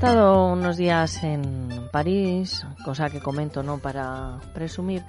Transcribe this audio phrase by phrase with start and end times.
[0.00, 5.02] Estado unos días en París, cosa que comento no para presumir,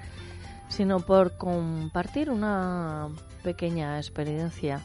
[0.68, 3.08] sino por compartir una
[3.42, 4.82] pequeña experiencia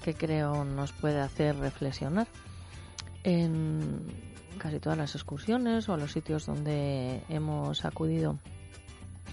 [0.00, 2.28] que creo nos puede hacer reflexionar.
[3.24, 4.06] En
[4.58, 8.38] casi todas las excursiones o a los sitios donde hemos acudido,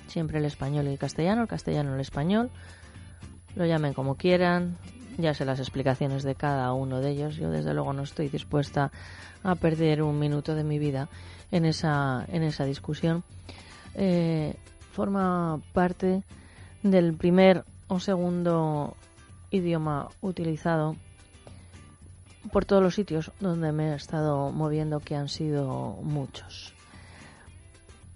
[0.08, 2.50] siempre el español y el castellano, el castellano y el español,
[3.56, 4.76] lo llamen como quieran,
[5.18, 7.36] ya sé las explicaciones de cada uno de ellos.
[7.36, 8.92] Yo desde luego no estoy dispuesta
[9.44, 11.10] a perder un minuto de mi vida
[11.52, 13.24] en esa, en esa discusión.
[13.96, 14.56] Eh,
[14.92, 16.24] forma parte
[16.84, 18.96] del primer o segundo
[19.52, 20.96] idioma utilizado
[22.52, 26.74] por todos los sitios donde me he estado moviendo, que han sido muchos.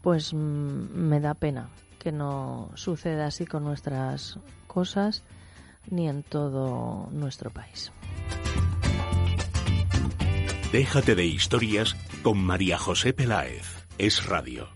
[0.01, 5.23] Pues mm, me da pena que no suceda así con nuestras cosas
[5.89, 7.91] ni en todo nuestro país.
[10.71, 13.87] Déjate de historias con María José Peláez.
[13.97, 14.67] Es Radio.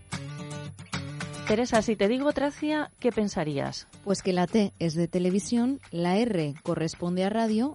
[1.46, 3.86] Teresa, si te digo Tracia, ¿qué pensarías?
[4.02, 7.74] Pues que la T es de televisión, la R corresponde a radio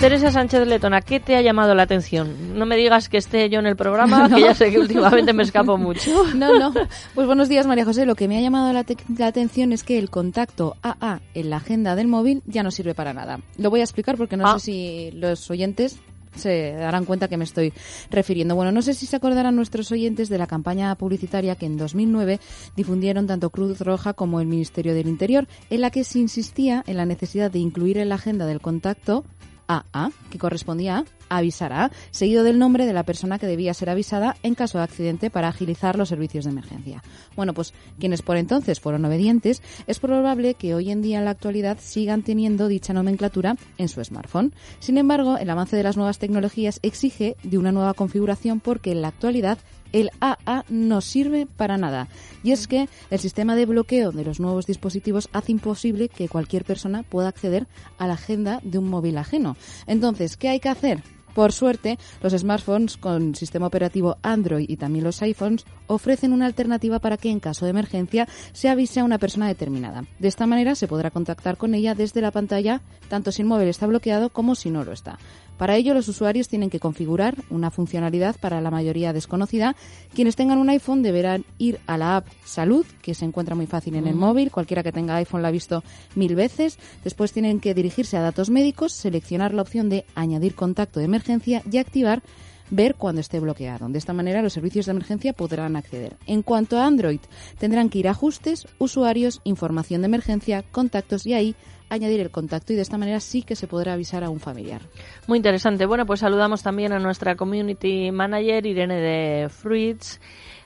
[0.00, 2.58] Teresa Sánchez Letona, ¿qué te ha llamado la atención?
[2.58, 5.42] No me digas que esté yo en el programa, que ya sé que últimamente me
[5.42, 6.10] escapo mucho.
[6.34, 6.72] No, no.
[7.14, 8.06] Pues buenos días, María José.
[8.06, 11.50] Lo que me ha llamado la, te- la atención es que el contacto AA en
[11.50, 13.40] la agenda del móvil ya no sirve para nada.
[13.58, 14.58] Lo voy a explicar porque no Ah.
[14.58, 15.98] sé si los oyentes
[16.34, 17.74] se darán cuenta que me estoy
[18.10, 18.54] refiriendo.
[18.54, 22.40] Bueno, no sé si se acordarán nuestros oyentes de la campaña publicitaria que en 2009
[22.74, 26.96] difundieron tanto Cruz Roja como el Ministerio del Interior, en la que se insistía en
[26.96, 29.24] la necesidad de incluir en la agenda del contacto
[29.70, 34.36] AA, que correspondía a avisará, seguido del nombre de la persona que debía ser avisada
[34.42, 37.02] en caso de accidente para agilizar los servicios de emergencia.
[37.36, 41.30] Bueno, pues quienes por entonces fueron obedientes, es probable que hoy en día en la
[41.30, 44.52] actualidad sigan teniendo dicha nomenclatura en su smartphone.
[44.80, 49.02] Sin embargo, el avance de las nuevas tecnologías exige de una nueva configuración porque en
[49.02, 49.58] la actualidad
[49.92, 52.08] el AA no sirve para nada.
[52.42, 56.64] Y es que el sistema de bloqueo de los nuevos dispositivos hace imposible que cualquier
[56.64, 57.66] persona pueda acceder
[57.98, 59.56] a la agenda de un móvil ajeno.
[59.86, 61.02] Entonces, ¿qué hay que hacer?
[61.34, 66.98] Por suerte, los smartphones con sistema operativo Android y también los iPhones ofrecen una alternativa
[66.98, 70.04] para que en caso de emergencia se avise a una persona determinada.
[70.18, 73.68] De esta manera se podrá contactar con ella desde la pantalla, tanto si el móvil
[73.68, 75.18] está bloqueado como si no lo está.
[75.60, 79.76] Para ello, los usuarios tienen que configurar una funcionalidad para la mayoría desconocida.
[80.14, 83.94] Quienes tengan un iPhone deberán ir a la app Salud, que se encuentra muy fácil
[83.96, 84.50] en el móvil.
[84.50, 85.84] Cualquiera que tenga iPhone la ha visto
[86.14, 86.78] mil veces.
[87.04, 91.62] Después tienen que dirigirse a datos médicos, seleccionar la opción de añadir contacto de emergencia
[91.70, 92.22] y activar
[92.70, 93.86] ver cuando esté bloqueado.
[93.90, 96.16] De esta manera los servicios de emergencia podrán acceder.
[96.26, 97.20] En cuanto a Android,
[97.58, 101.54] tendrán que ir a ajustes, usuarios, información de emergencia, contactos y ahí
[101.90, 104.80] añadir el contacto y de esta manera sí que se podrá avisar a un familiar.
[105.26, 105.84] Muy interesante.
[105.86, 110.20] Bueno, pues saludamos también a nuestra community manager Irene de Fruits.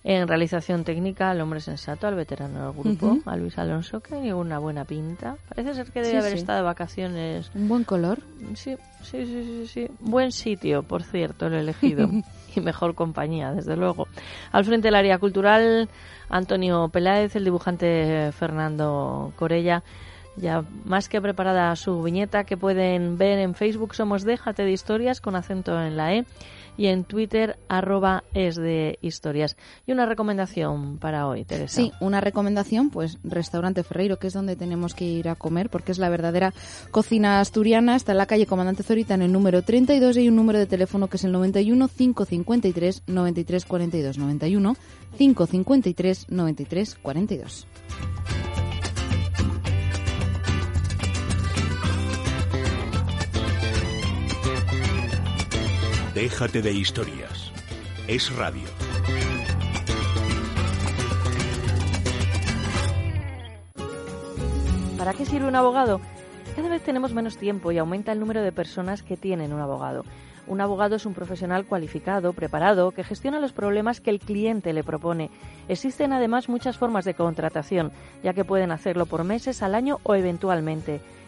[0.07, 4.35] En realización técnica, al hombre sensato, al veterano del grupo, a Luis Alonso, que tiene
[4.35, 5.39] una buena pinta.
[5.49, 6.39] Parece ser que debe Sí, haber sí.
[6.41, 7.51] estado de vacaciones.
[7.55, 8.19] Un buen color.
[8.53, 9.89] Sí, sí, sí, sí, sí.
[10.01, 12.11] Buen sitio, por cierto, lo he elegido.
[12.55, 14.07] y mejor compañía, desde luego.
[14.53, 15.89] Al frente del área cultural,
[16.29, 19.83] Antonio Peláez, el dibujante Fernando Corella.
[20.37, 25.21] Ya más que preparada su viñeta que pueden ver en Facebook, somos Déjate de Historias
[25.21, 26.25] con acento en la E.
[26.77, 29.57] y en Twitter arroba es de historias.
[29.87, 31.77] Y una recomendación para hoy, Teresa.
[31.77, 35.93] Sí, una recomendación, pues Restaurante Ferreiro, que es donde tenemos que ir a comer, porque
[35.93, 36.53] es la verdadera
[36.91, 37.95] cocina asturiana.
[37.95, 40.67] Está en la calle Comandante Zorita en el número 32 y hay un número de
[40.67, 44.77] teléfono que es el 91 553 93 42 91
[45.17, 47.69] 553 93 42.
[56.15, 57.51] Déjate de historias.
[58.07, 58.63] Es radio.
[64.97, 66.01] ¿Para qué sirve un abogado?
[66.55, 70.05] Cada vez tenemos menos tiempo y aumenta el número de personas que tienen un abogado.
[70.47, 74.85] Un abogado es un profesional cualificado, preparado, que gestiona los problemas que el cliente le
[74.85, 75.31] propone.
[75.67, 77.91] Existen además muchas formas de contratación,
[78.23, 81.01] ya que pueden hacerlo por meses, al año o eventualmente.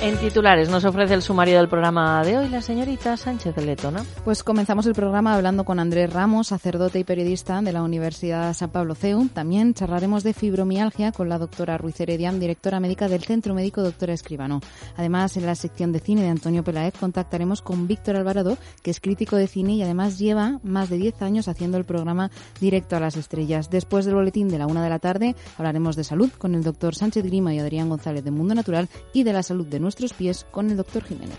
[0.00, 4.04] En titulares nos ofrece el sumario del programa de hoy la señorita Sánchez de Letona.
[4.24, 8.70] Pues comenzamos el programa hablando con Andrés Ramos, sacerdote y periodista de la Universidad San
[8.70, 9.26] Pablo CEU.
[9.28, 14.12] También charlaremos de fibromialgia con la doctora Ruiz Heredian, directora médica del Centro Médico Doctora
[14.12, 14.60] Escribano.
[14.96, 19.00] Además, en la sección de cine de Antonio Peláez contactaremos con Víctor Alvarado, que es
[19.00, 22.30] crítico de cine y además lleva más de 10 años haciendo el programa
[22.60, 23.68] Directo a las Estrellas.
[23.68, 26.94] Después del boletín de la una de la tarde hablaremos de salud con el doctor
[26.94, 30.46] Sánchez Grima y Adrián González de Mundo Natural y de la salud de nuestros pies
[30.50, 31.38] con el doctor Jiménez.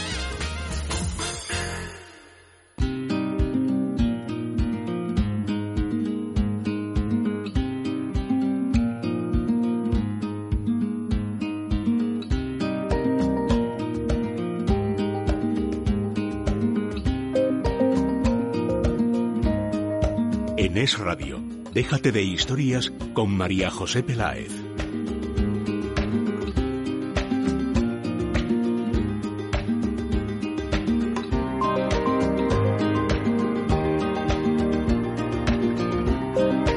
[20.81, 21.39] Es Radio,
[21.75, 24.51] déjate de historias con María José Peláez.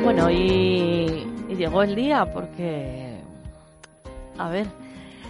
[0.02, 3.22] Bueno, y llegó el día porque,
[4.36, 4.66] a ver,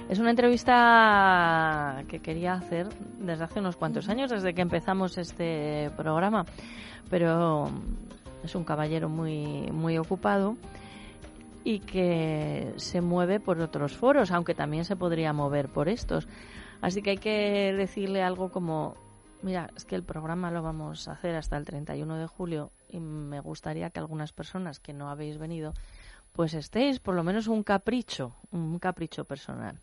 [0.09, 2.89] es una entrevista que quería hacer
[3.21, 6.45] desde hace unos cuantos años, desde que empezamos este programa,
[7.09, 7.71] pero
[8.45, 10.57] es un caballero muy, muy ocupado
[11.65, 16.29] y que se mueve por otros foros, aunque también se podría mover por estos.
[16.83, 18.95] Así que hay que decirle algo como,
[19.43, 23.01] mira, es que el programa lo vamos a hacer hasta el 31 de julio y
[23.01, 25.73] me gustaría que algunas personas que no habéis venido,
[26.33, 29.79] pues estéis por lo menos un capricho, un capricho personal.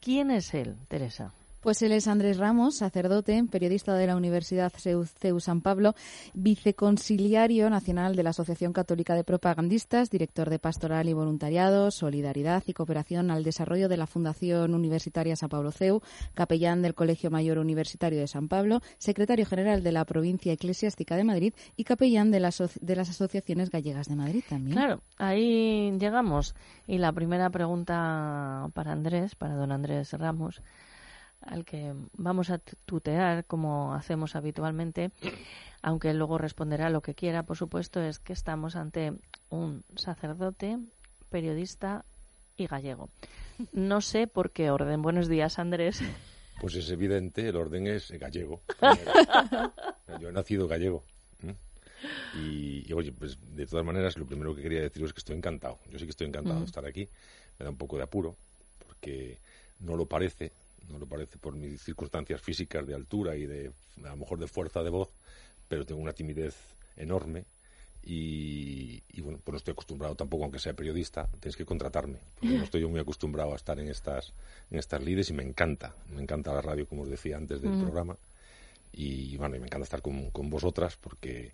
[0.00, 1.32] ¿Quién es él, Teresa?
[1.62, 5.94] Pues él es Andrés Ramos, sacerdote, periodista de la Universidad CEU San Pablo,
[6.34, 12.72] viceconciliario nacional de la Asociación Católica de Propagandistas, director de Pastoral y Voluntariado, Solidaridad y
[12.72, 16.02] Cooperación al Desarrollo de la Fundación Universitaria San Pablo CEU,
[16.34, 21.22] capellán del Colegio Mayor Universitario de San Pablo, secretario general de la Provincia Eclesiástica de
[21.22, 24.76] Madrid y capellán de las, de las asociaciones gallegas de Madrid también.
[24.76, 26.56] Claro, ahí llegamos.
[26.88, 30.60] Y la primera pregunta para Andrés, para don Andrés Ramos,
[31.46, 35.10] al que vamos a tutear como hacemos habitualmente,
[35.82, 39.12] aunque luego responderá lo que quiera, por supuesto, es que estamos ante
[39.50, 40.78] un sacerdote,
[41.30, 42.04] periodista
[42.56, 43.10] y gallego.
[43.72, 45.02] No sé por qué orden.
[45.02, 46.00] Buenos días, Andrés.
[46.60, 48.62] Pues es evidente, el orden es gallego.
[50.20, 51.04] Yo he nacido gallego.
[52.34, 55.78] Y, oye, pues de todas maneras, lo primero que quería deciros es que estoy encantado.
[55.90, 57.08] Yo sí que estoy encantado de estar aquí.
[57.58, 58.36] Me da un poco de apuro,
[58.86, 59.38] porque
[59.80, 60.52] no lo parece,
[60.88, 63.72] no lo parece por mis circunstancias físicas de altura y de
[64.04, 65.10] a lo mejor de fuerza de voz,
[65.68, 66.56] pero tengo una timidez
[66.96, 67.44] enorme
[68.04, 72.64] y, bueno, pues no estoy acostumbrado tampoco, aunque sea periodista, tienes que contratarme, porque no
[72.64, 74.32] estoy yo muy acostumbrado a estar en estas,
[74.70, 77.72] en estas lides y me encanta, me encanta la radio, como os decía antes del
[77.72, 77.82] mm.
[77.82, 78.16] programa,
[78.92, 81.52] y bueno, y me encanta estar con, con vosotras porque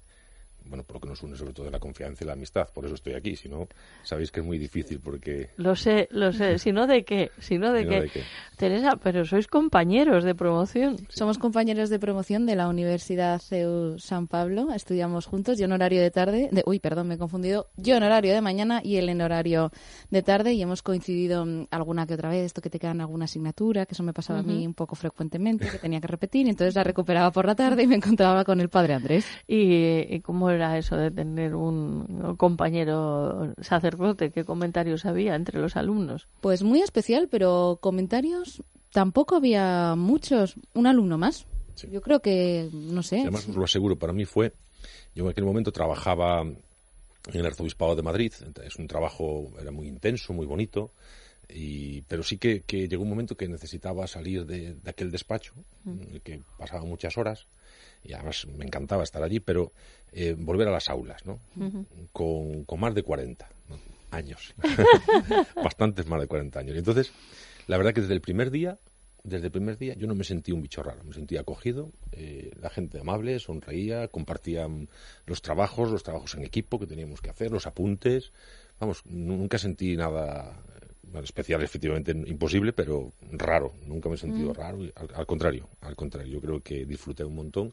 [0.69, 2.69] bueno, por lo que nos une sobre todo la confianza y la amistad.
[2.73, 3.37] Por eso estoy aquí.
[3.37, 3.69] Si no,
[4.03, 5.51] sabéis que es muy difícil porque...
[5.57, 6.59] Lo sé, lo sé.
[6.59, 7.31] Si no, ¿de qué?
[7.39, 8.23] Si no, ¿de, qué?
[8.57, 10.97] Teresa, pero sois compañeros de promoción.
[11.09, 14.73] Somos compañeros de promoción de la Universidad CEU San Pablo.
[14.73, 15.59] Estudiamos juntos.
[15.59, 16.49] Yo en horario de tarde...
[16.53, 17.69] De, uy, perdón, me he confundido.
[17.77, 19.71] Yo en horario de mañana y él en horario
[20.11, 20.53] de tarde.
[20.53, 22.47] Y hemos coincidido alguna que otra vez.
[22.47, 25.69] Esto que te quedan alguna asignatura, que eso me pasaba a mí un poco frecuentemente,
[25.69, 26.47] que tenía que repetir.
[26.47, 29.27] Y entonces la recuperaba por la tarde y me encontraba con el padre Andrés.
[29.47, 34.31] ¿Y, y cómo era eso de tener un compañero sacerdote?
[34.31, 36.29] ¿Qué comentarios había entre los alumnos?
[36.41, 38.63] Pues muy especial, pero comentarios
[38.93, 40.57] tampoco había muchos.
[40.75, 41.47] Un alumno más.
[41.91, 43.21] Yo creo que, no sé.
[43.21, 44.53] Además, os lo aseguro, para mí fue.
[45.15, 46.57] Yo en aquel momento trabajaba en
[47.33, 48.33] el Arzobispado de Madrid.
[48.65, 50.93] Es un trabajo, era muy intenso, muy bonito.
[51.49, 56.17] Y, pero sí que, llegó un momento que necesitaba salir de, aquel despacho, mm.
[56.23, 57.47] que pasaba muchas horas,
[58.03, 59.73] y además me encantaba estar allí, pero
[60.13, 61.39] eh, volver a las aulas, ¿no?
[62.13, 63.49] con, más de 40
[64.11, 64.55] años,
[65.57, 66.75] bastantes más de 40 años.
[66.75, 67.13] Y entonces,
[67.67, 68.79] la verdad que desde el primer día,
[69.25, 72.51] desde el primer día, yo no me sentí un bicho raro, me sentía acogido, eh,
[72.61, 74.89] la gente amable, sonreía, compartían
[75.27, 78.33] los trabajos, los trabajos en equipo que teníamos que hacer, los apuntes,
[78.81, 80.63] vamos, nunca sentí nada
[81.23, 83.73] especial efectivamente imposible, pero raro.
[83.87, 84.55] Nunca me he sentido mm.
[84.55, 84.79] raro.
[85.15, 87.73] Al, contrario, al contrario, yo creo que disfruté un montón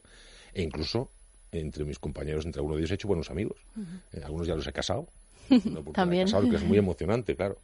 [0.52, 1.10] e incluso
[1.52, 3.58] entre mis compañeros, entre algunos de ellos he hecho buenos amigos.
[4.12, 5.08] Eh, algunos ya los he casado.
[5.94, 6.26] También.
[6.26, 7.58] que es muy emocionante, claro.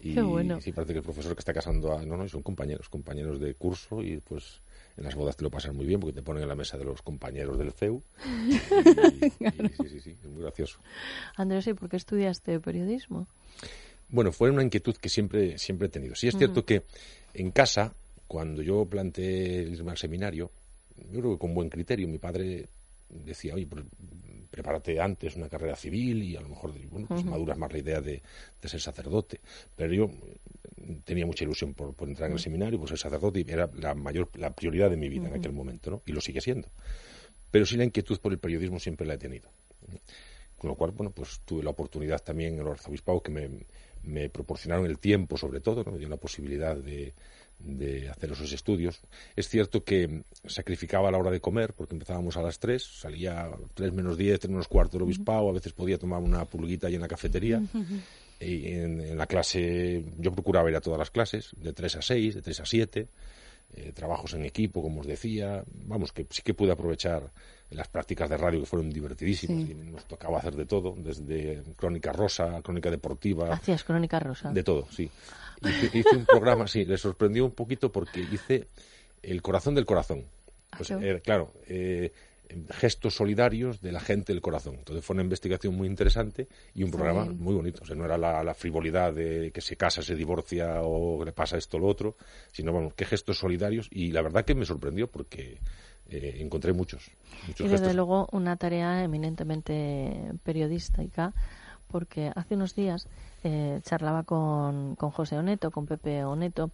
[0.00, 0.60] Y, Qué bueno.
[0.60, 2.04] sí, parece que el profesor que está casando a...
[2.04, 4.60] No, no, son compañeros, compañeros de curso y pues
[4.96, 6.84] en las bodas te lo pasan muy bien porque te ponen en la mesa de
[6.84, 8.02] los compañeros del CEU.
[8.50, 10.78] sí, sí, sí, es muy gracioso.
[11.36, 13.26] Andrés, ¿y por qué estudiaste periodismo?
[14.08, 16.14] Bueno, fue una inquietud que siempre, siempre he tenido.
[16.14, 16.84] Sí es cierto que
[17.34, 17.92] en casa,
[18.26, 20.50] cuando yo planteé irme al seminario,
[21.10, 22.68] yo creo que con buen criterio, mi padre
[23.08, 23.84] decía, oye, pues,
[24.50, 28.00] prepárate antes una carrera civil y a lo mejor bueno, pues maduras más la idea
[28.00, 28.22] de,
[28.62, 29.40] ser sacerdote.
[29.76, 30.10] Pero yo
[31.04, 34.30] tenía mucha ilusión por, entrar en el seminario, por ser sacerdote, y era la mayor,
[34.38, 36.02] la prioridad de mi vida en aquel momento, ¿no?
[36.06, 36.68] Y lo sigue siendo.
[37.50, 39.50] Pero sí la inquietud por el periodismo siempre la he tenido.
[40.58, 43.48] Con lo cual, bueno, pues tuve la oportunidad también en el arzobispado que me,
[44.02, 45.92] me proporcionaron el tiempo, sobre todo, ¿no?
[45.92, 47.14] me dio la posibilidad de,
[47.58, 49.00] de hacer esos estudios.
[49.36, 53.92] Es cierto que sacrificaba la hora de comer, porque empezábamos a las 3, salía 3
[53.92, 57.00] menos 10, 3 menos cuarto del obispado, a veces podía tomar una pulguita ahí en
[57.00, 57.62] la cafetería.
[58.40, 62.34] Y en, la clase, yo procuraba ir a todas las clases, de 3 a 6,
[62.36, 63.08] de 3 a 7,
[63.74, 65.62] eh, trabajos en equipo, como os decía.
[65.86, 67.30] Vamos, que sí que pude aprovechar
[67.70, 72.12] las prácticas de radio que fueron divertidísimas y nos tocaba hacer de todo, desde crónica
[72.12, 73.52] rosa, crónica deportiva.
[73.52, 74.50] Hacías crónica rosa.
[74.52, 75.10] De todo, sí.
[75.92, 78.68] Hice, un programa, sí, le sorprendió un poquito porque hice
[79.22, 80.24] El corazón del corazón.
[80.70, 82.12] Ah, pues, eh, claro, eh,
[82.70, 84.76] gestos solidarios de la gente del corazón.
[84.76, 87.82] Entonces fue una investigación muy interesante y un programa muy bonito.
[87.82, 91.58] O sea, no era la, frivolidad de que se casa, se divorcia o le pasa
[91.58, 92.16] esto o lo otro,
[92.52, 93.88] sino, bueno, qué gestos solidarios.
[93.90, 95.58] Y la verdad que me sorprendió porque
[96.08, 97.10] eh, encontré muchos.
[97.46, 101.34] muchos y desde luego una tarea eminentemente periodística,
[101.88, 103.08] porque hace unos días
[103.44, 106.70] eh, charlaba con, con José Oneto, con Pepe Oneto,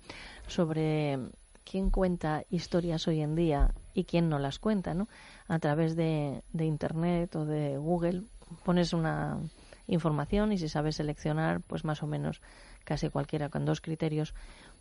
[0.47, 1.19] sobre
[1.65, 5.09] quién cuenta historias hoy en día y quién no las cuenta, ¿no?
[5.49, 8.23] A través de, de Internet o de Google
[8.65, 9.39] pones una
[9.87, 12.41] información y si sabes seleccionar, pues más o menos
[12.85, 14.35] casi cualquiera con dos criterios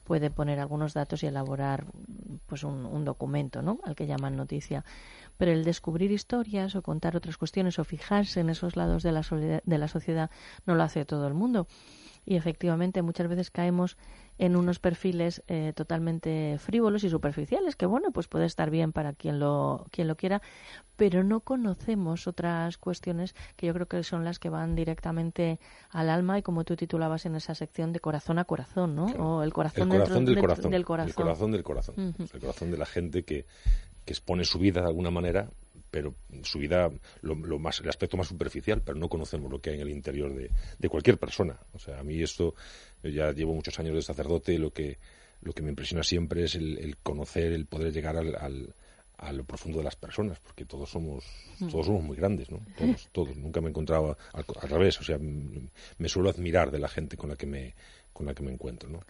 [0.03, 1.85] puede poner algunos datos y elaborar
[2.47, 3.79] pues un, un documento, ¿no?
[3.83, 4.83] Al que llaman noticia.
[5.37, 9.21] Pero el descubrir historias o contar otras cuestiones o fijarse en esos lados de la,
[9.63, 10.29] de la sociedad
[10.65, 11.67] no lo hace todo el mundo
[12.25, 13.97] y efectivamente muchas veces caemos
[14.37, 19.13] en unos perfiles eh, totalmente frívolos y superficiales que bueno pues puede estar bien para
[19.13, 20.41] quien lo quien lo quiera
[20.95, 25.59] pero no conocemos otras cuestiones que yo creo que son las que van directamente
[25.89, 29.43] al alma y como tú titulabas en esa sección de corazón a corazón no o
[29.43, 31.51] el corazón, del, corazón, del, corazón el corazón.
[31.51, 32.15] del corazón.
[32.33, 33.45] El corazón de la gente que
[34.05, 35.49] que expone su vida de alguna manera
[35.93, 36.89] pero su vida,
[37.21, 40.33] lo, más, el aspecto más superficial, pero no conocemos lo que hay en el interior
[40.33, 41.59] de, de cualquier persona.
[41.71, 42.55] O sea, a mí esto,
[43.03, 44.97] yo ya llevo muchos años de sacerdote, lo que,
[45.43, 48.73] lo que me impresiona siempre es el, conocer, el poder llegar al, al,
[49.17, 51.25] a lo profundo de las personas, porque todos somos,
[51.69, 52.59] todos somos muy grandes, ¿no?
[52.75, 53.37] Todos, todos.
[53.37, 57.29] Nunca me encontraba al, al revés, o sea, me suelo admirar de la gente con
[57.29, 57.75] la que me,
[58.11, 59.01] con la que me encuentro, ¿no?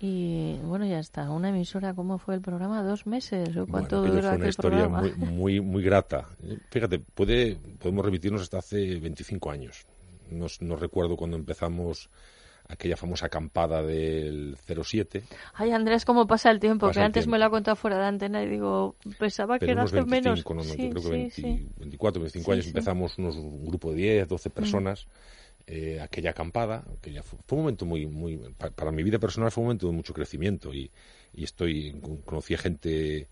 [0.00, 1.28] Y bueno, ya está.
[1.30, 2.82] Una emisora, ¿cómo fue el programa?
[2.82, 3.56] ¿Dos meses?
[3.56, 6.28] ¿O cuánto bueno, fue una historia muy, muy, muy, grata.
[6.70, 9.86] Fíjate, puede, podemos remitirnos hasta hace 25 años.
[10.30, 12.10] No, no recuerdo cuando empezamos
[12.68, 15.24] aquella famosa acampada del 07.
[15.54, 16.90] Ay, Andrés, ¿cómo pasa el tiempo?
[16.90, 20.04] que antes me lo ha contado fuera de antena y digo, pensaba que era hace
[20.04, 20.44] menos.
[20.46, 21.42] No, no, yo creo que 20,
[21.78, 25.08] 24, 25 años empezamos unos, un grupo de 10, 12 personas.
[25.70, 29.60] Eh, aquella acampada, que ya fue, un momento muy, muy, para, mi vida personal fue
[29.60, 30.90] un momento de mucho crecimiento y,
[31.34, 33.28] y estoy, conocí a gente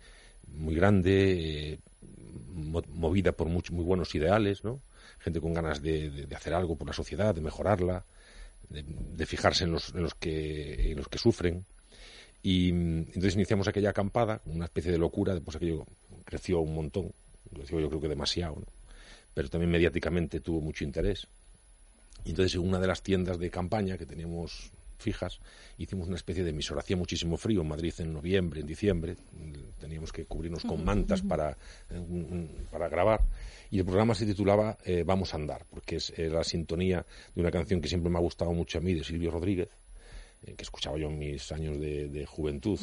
[0.49, 1.79] muy grande, eh,
[2.53, 4.83] movida por muy, buenos ideales, ¿no?
[5.19, 8.05] Gente con ganas de, hacer algo por la sociedad, de mejorarla,
[8.69, 11.65] de, fijarse en los, en los, que, en los que sufren.
[12.43, 15.87] Y entonces iniciamos aquella acampada, una especie de locura, después aquello
[16.27, 17.13] creció un montón,
[17.51, 18.63] creció yo creo que demasiado,
[19.33, 21.27] pero también mediáticamente tuvo mucho interés.
[22.27, 25.39] Y entonces en una de las tiendas de campaña que teníamos fijas,
[25.79, 26.81] hicimos una especie de emisora.
[26.81, 29.17] Hacía muchísimo frío en Madrid en noviembre, en diciembre.
[29.79, 31.57] Teníamos que cubrirnos con mantas para,
[31.89, 33.23] eh, para grabar.
[33.71, 37.53] Y el programa se titulaba eh, Vamos a andar, porque es la sintonía de una
[37.53, 39.69] canción que siempre me ha gustado mucho a mí, de Silvio Rodríguez,
[40.43, 42.81] eh, que escuchaba yo en mis años de, juventud,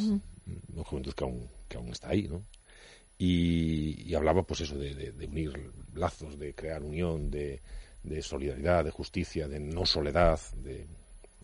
[0.74, 2.42] una juventud que aún, que aún está ahí, ¿no?
[3.18, 5.54] Y, hablaba, pues eso, de unir
[5.96, 7.62] lazos, de crear unión, de
[8.04, 10.86] de solidaridad, de justicia, de no soledad, de,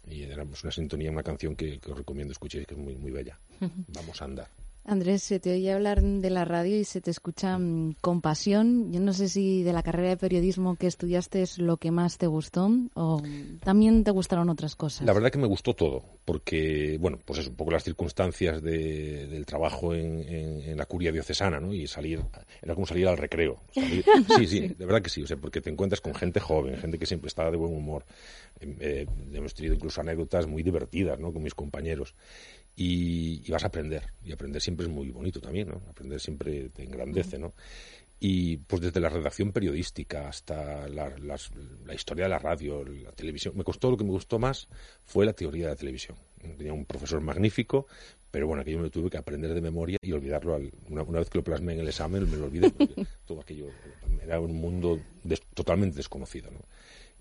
[0.07, 3.37] y era una sintonía, una canción que, os recomiendo escuchéis, que es muy, muy bella.
[3.87, 4.47] Vamos a andar.
[4.89, 8.91] Andrés, se te oye hablar de la radio y se te escucha mm, con pasión.
[8.91, 12.17] Yo no sé si de la carrera de periodismo que estudiaste es lo que más
[12.17, 13.21] te gustó o
[13.63, 15.05] también te gustaron otras cosas.
[15.05, 19.45] La verdad que me gustó todo, porque, bueno, pues es un poco las circunstancias del
[19.45, 21.71] trabajo en, la curia diocesana, ¿no?
[21.71, 22.21] Y salir,
[22.59, 23.61] era como salir al recreo.
[23.73, 26.97] sí, sí, de verdad que sí, o sea, porque te encuentras con gente joven, gente
[26.97, 28.05] que siempre está de buen humor.
[28.59, 31.31] Eh, hemos tenido incluso anécdotas muy divertidas, ¿no?
[31.31, 32.15] Con mis compañeros
[32.81, 34.13] y, vas a aprender.
[34.23, 35.81] Y aprender siempre es muy bonito también, ¿no?
[35.89, 37.53] Aprender siempre te engrandece, ¿no?
[38.21, 41.13] Y pues desde la redacción periodística hasta la,
[41.93, 43.55] historia de la radio, la televisión.
[43.57, 44.69] Me costó, lo que me gustó más
[45.03, 46.17] fue la teoría de la televisión.
[46.57, 47.87] Tenía un profesor magnífico,
[48.31, 50.57] pero bueno, aquello me tuve que aprender de memoria y olvidarlo.
[50.87, 52.71] una, vez que lo plasmé en el examen, me lo olvidé
[53.27, 53.67] todo aquello
[54.23, 54.99] era un mundo
[55.53, 56.59] totalmente desconocido, ¿no?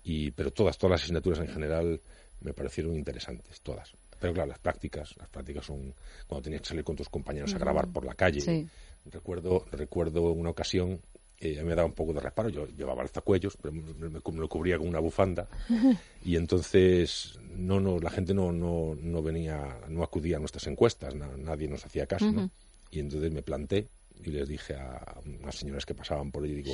[0.03, 2.01] Y, pero todas, todas las asignaturas en general
[2.41, 3.93] me parecieron interesantes, todas.
[4.19, 5.93] Pero claro, las prácticas, las prácticas son
[6.27, 8.67] cuando tenías que salir con tus compañeros a grabar por la calle.
[9.05, 10.99] Recuerdo, recuerdo una ocasión,
[11.39, 14.49] eh, a mí me daba un poco de reparo, yo llevaba alzacuellos, pero me, lo
[14.49, 15.47] cubría con una bufanda,
[16.23, 21.15] y entonces no, no, la gente no, no, no venía, no acudía a nuestras encuestas,
[21.15, 22.51] nadie nos hacía caso, ¿no?
[22.91, 23.87] Y entonces me planté
[24.23, 26.73] y les dije a unas señoras que pasaban por ahí, digo,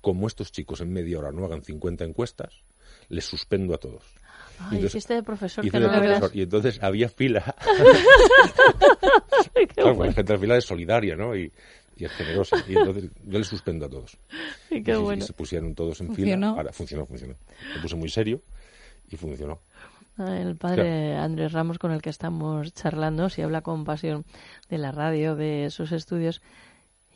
[0.00, 2.62] como estos chicos en media hora no hagan 50 encuestas,
[3.08, 4.04] les suspendo a todos.
[4.58, 7.42] Ay, y hiciste de profesor que no profesor, Y entonces había fila.
[9.74, 11.36] claro, la gente de fila es solidaria, ¿no?
[11.36, 11.52] Y,
[11.96, 12.56] y es generosa.
[12.68, 14.16] Y entonces yo le suspendo a todos.
[14.70, 15.22] Y, qué bueno.
[15.22, 16.48] y se pusieron todos en fila.
[16.48, 17.34] Ahora, funcionó, funcionó.
[17.74, 18.42] Me puse muy serio
[19.10, 19.60] y funcionó.
[20.16, 24.24] El padre Andrés Ramos, con el que estamos charlando, si habla con pasión
[24.68, 26.40] de la radio, de sus estudios,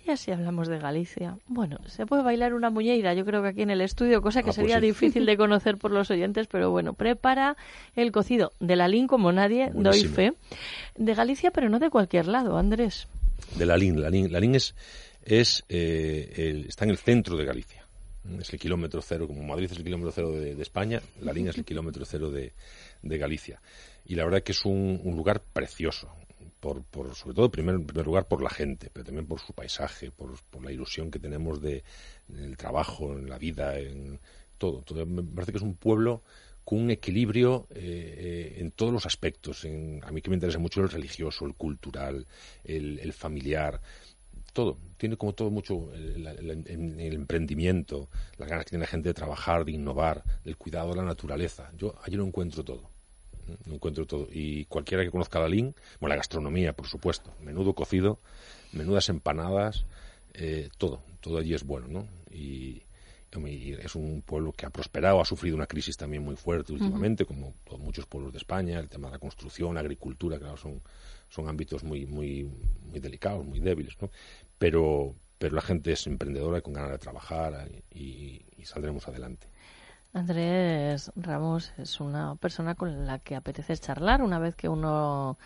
[0.08, 1.36] y así hablamos de Galicia.
[1.46, 4.50] Bueno, se puede bailar una muñeira, yo creo que aquí en el estudio, cosa que
[4.50, 7.56] ah, pues sería difícil de conocer por los oyentes, pero bueno, prepara
[7.94, 10.32] el cocido de la LIN como nadie, doy fe.
[10.96, 13.06] De Galicia, pero no de cualquier lado, Andrés.
[13.56, 14.74] De la LIN, la LIN, la LIN es,
[15.22, 17.84] es eh, está en el centro de Galicia.
[18.40, 21.58] Es el kilómetro cero, como Madrid es el kilómetro cero de, España, la LIN es
[21.58, 22.52] el kilómetro cero de,
[23.02, 23.60] de Galicia.
[24.06, 26.10] Y la verdad que es un, un lugar precioso,
[26.60, 29.52] por, por, sobre todo primer, en primer lugar por la gente, pero también por su
[29.52, 31.84] paisaje, por, la ilusión que tenemos de,
[32.34, 34.20] el trabajo, en la vida, en
[34.58, 34.84] todo.
[35.06, 36.22] Me parece que es un pueblo
[36.64, 39.64] con un equilibrio eh, eh, en todos los aspectos.
[39.64, 42.26] En, a mí que me interesa mucho el religioso, el cultural,
[42.64, 43.80] el, familiar,
[44.52, 44.76] todo.
[44.98, 49.64] Tiene como todo mucho el, el, emprendimiento, las ganas que tiene la gente de trabajar,
[49.64, 51.72] de innovar, el cuidado de la naturaleza.
[51.76, 52.97] Yo allí lo encuentro todo.
[53.66, 54.28] Lo encuentro todo.
[54.30, 58.18] Y cualquiera que conozca la LIN, bueno, la gastronomía, por supuesto, menudo cocido,
[58.72, 59.84] menudas empanadas,
[60.34, 62.08] eh, todo, todo allí es bueno, ¿no?
[62.30, 62.82] Y,
[63.30, 67.54] es un pueblo que ha prosperado, ha sufrido una crisis también muy fuerte últimamente, como
[67.78, 70.80] muchos pueblos de España, el tema de la construcción, la agricultura, claro, son,
[71.28, 72.50] son ámbitos muy, muy,
[72.86, 74.10] muy delicados, muy débiles, ¿no?
[74.58, 79.46] Pero, pero la gente es emprendedora y con ganas de trabajar y, y saldremos adelante.
[80.12, 85.38] Andrés Ramos es una persona con la que apetece charlar una vez que uno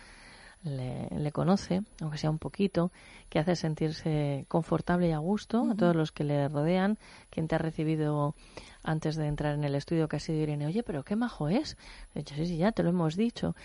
[0.63, 2.91] le, conoce, aunque sea un poquito,
[3.29, 6.97] que hace sentirse confortable y a gusto a todos los que le rodean,
[7.29, 8.35] quien te ha recibido
[8.83, 11.77] antes de entrar en el estudio, que ha sido Irene, oye, pero qué majo es.
[12.13, 13.55] De hecho, sí, sí, ya te lo hemos dicho.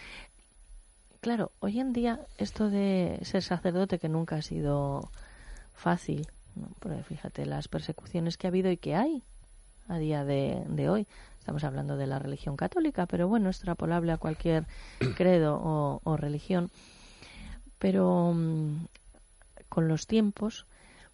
[1.20, 5.10] Claro, hoy en día esto de ser sacerdote, que nunca ha sido
[5.74, 6.68] fácil, ¿no?
[6.80, 9.22] Porque fíjate las persecuciones que ha habido y que hay
[9.88, 11.06] a día de, de hoy.
[11.48, 14.66] Estamos hablando de la religión católica, pero bueno, extrapolable a cualquier
[15.16, 15.58] credo
[16.04, 16.70] o, religión.
[17.78, 18.84] Pero mm,
[19.70, 20.66] con los tiempos,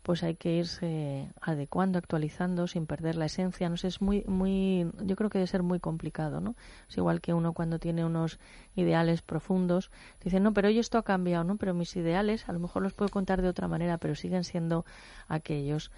[0.02, 3.68] pues hay que irse adecuando, actualizando sin perder la esencia.
[3.68, 6.56] No sé, es muy, muy, yo creo que debe ser muy complicado, ¿no?
[6.88, 8.40] Es igual que uno cuando tiene unos
[8.74, 9.92] ideales profundos,
[10.24, 11.58] dice, no, pero hoy esto ha cambiado, ¿no?
[11.58, 14.84] Pero mis ideales a lo mejor los puedo contar de otra manera, pero siguen siendo
[15.28, 15.92] aquellos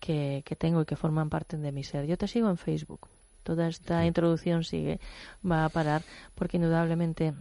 [0.00, 2.06] que, que tengo y que forman parte de mi ser.
[2.06, 3.08] Yo te sigo en Facebook
[3.46, 4.98] toda esta introducción sigue,
[5.48, 6.02] va a parar,
[6.34, 7.32] porque indudablemente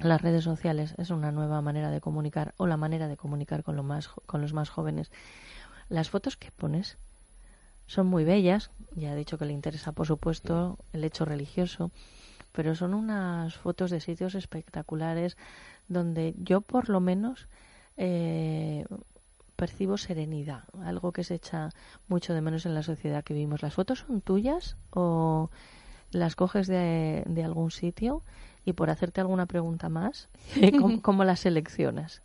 [0.00, 3.76] las redes sociales es una nueva manera de comunicar o la manera de comunicar con,
[3.76, 5.12] lo más, con los más jóvenes.
[5.88, 6.98] Las fotos que pones
[7.86, 11.92] son muy bellas, ya he dicho que le interesa, por supuesto, el hecho religioso,
[12.50, 15.36] pero son unas fotos de sitios espectaculares
[15.86, 17.46] donde yo, por lo menos,
[17.96, 18.84] eh,
[19.60, 21.68] percibo serenidad, algo que se echa
[22.08, 23.60] mucho de menos en la sociedad que vivimos.
[23.60, 25.50] ¿Las fotos son tuyas o
[26.12, 28.22] las coges de, algún sitio?
[28.64, 30.30] Y por hacerte alguna pregunta más,
[31.02, 32.22] ¿cómo, las seleccionas?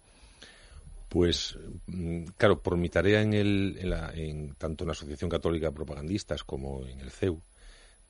[1.10, 3.78] Pues, mm, claro, por mi tarea en, el,
[4.14, 7.42] en, tanto en la Asociación Católica de Propagandistas como en el CEU,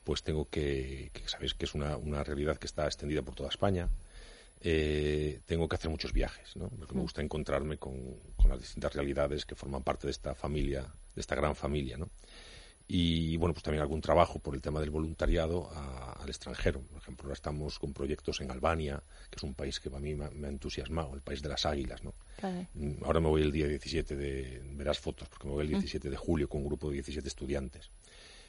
[0.04, 3.48] pues tengo que, que sabéis que es una, una realidad que está extendida por toda
[3.48, 3.88] España,
[4.60, 6.68] eh, tengo que hacer muchos viajes, ¿no?
[6.68, 8.16] Porque me gusta encontrarme con,
[8.48, 10.82] las distintas realidades que forman parte de esta familia,
[11.14, 12.08] de esta gran familia, ¿no?
[12.88, 15.68] Y bueno, pues también algún trabajo por el tema del voluntariado
[16.20, 16.80] al extranjero.
[16.82, 20.14] Por ejemplo, ahora estamos con proyectos en Albania, que es un país que a mí
[20.14, 22.14] me, ha entusiasmado, el país de las águilas, ¿no?
[22.74, 26.06] Mm, ahora me voy el día 17 de, verás fotos, porque me voy el 17
[26.06, 26.10] mm.
[26.12, 27.90] de julio con un grupo de 17 estudiantes.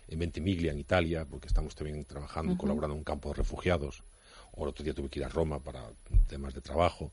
[0.08, 4.04] En Ventimiglia, en Italia, porque estamos también trabajando y colaborando en un campo de refugiados
[4.58, 5.90] o el otro día tuve que ir a Roma para
[6.28, 7.12] temas de trabajo.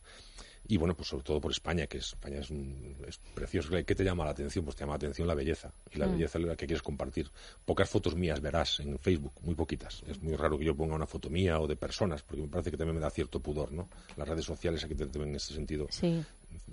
[0.66, 3.68] Y bueno, pues sobre todo por España, que España es, un, es precioso.
[3.84, 4.64] ¿Qué te llama la atención?
[4.64, 5.70] Pues te llama la atención la belleza.
[5.92, 6.12] Y la mm.
[6.12, 7.30] belleza es la que quieres compartir.
[7.66, 10.02] Pocas fotos mías verás en Facebook, muy poquitas.
[10.08, 12.70] Es muy raro que yo ponga una foto mía o de personas, porque me parece
[12.70, 13.90] que también me da cierto pudor, ¿no?
[14.16, 15.86] Las redes sociales hay que tener en ese sentido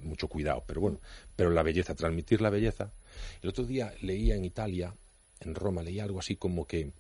[0.02, 0.64] mucho cuidado.
[0.66, 1.02] Pero bueno,
[1.36, 2.94] pero la belleza, transmitir la belleza.
[3.42, 4.96] El otro día leía en Italia,
[5.42, 6.94] en Roma, leía algo así como que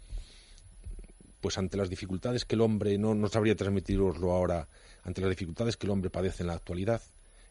[1.41, 4.67] pues ante las dificultades que el hombre, no, no sabría transmitiroslo ahora,
[5.03, 7.01] ante las dificultades que el hombre padece en la actualidad,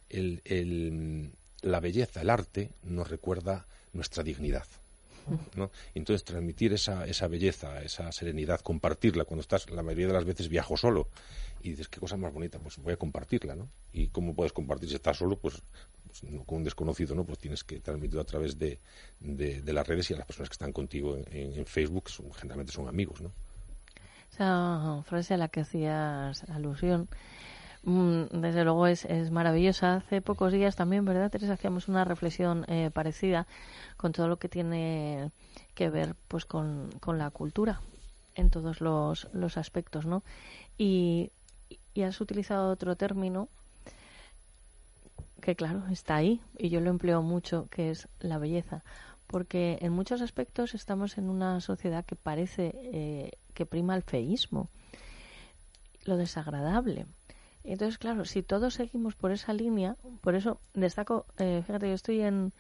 [0.09, 4.66] el, la belleza, el arte, nos recuerda nuestra dignidad.
[5.55, 5.70] ¿no?
[5.94, 9.24] Entonces, transmitir esa, esa belleza, esa serenidad, compartirla.
[9.24, 11.09] Cuando estás, la mayoría de las veces viajo solo
[11.62, 13.68] y dices, qué cosa más bonita, pues voy a compartirla, ¿no?
[13.92, 15.62] Y cómo puedes compartir si estás solo, pues,
[16.07, 17.24] pues con un desconocido, ¿no?
[17.24, 18.79] Pues tienes que transmitirlo a través de,
[19.20, 22.72] de, las redes y a las personas que están contigo en, en Facebook, son, generalmente
[22.72, 23.31] son amigos, ¿no?
[24.40, 27.11] Esa frase a la que hacías alusión,
[27.83, 29.96] mm, desde luego es, es maravillosa.
[29.96, 31.53] Hace pocos días también, ¿verdad, Teresa?
[31.53, 33.46] Hacíamos una reflexión eh, parecida
[33.98, 35.31] con todo lo que tiene
[35.74, 37.83] que ver pues con, con la cultura
[38.35, 40.22] en todos los, los aspectos, ¿no?
[40.79, 41.33] Y,
[41.92, 43.50] y has utilizado otro término
[45.42, 48.83] que, claro, está ahí y yo lo empleo mucho, que es la belleza
[49.26, 54.70] porque en muchos aspectos estamos en una sociedad que parece eh, que prima el feísmo,
[56.07, 57.05] lo desagradable.
[57.62, 62.23] Entonces, claro, si todos seguimos por esa línea, por eso destaco, eh, fíjate, yo estoy
[62.23, 62.55] en,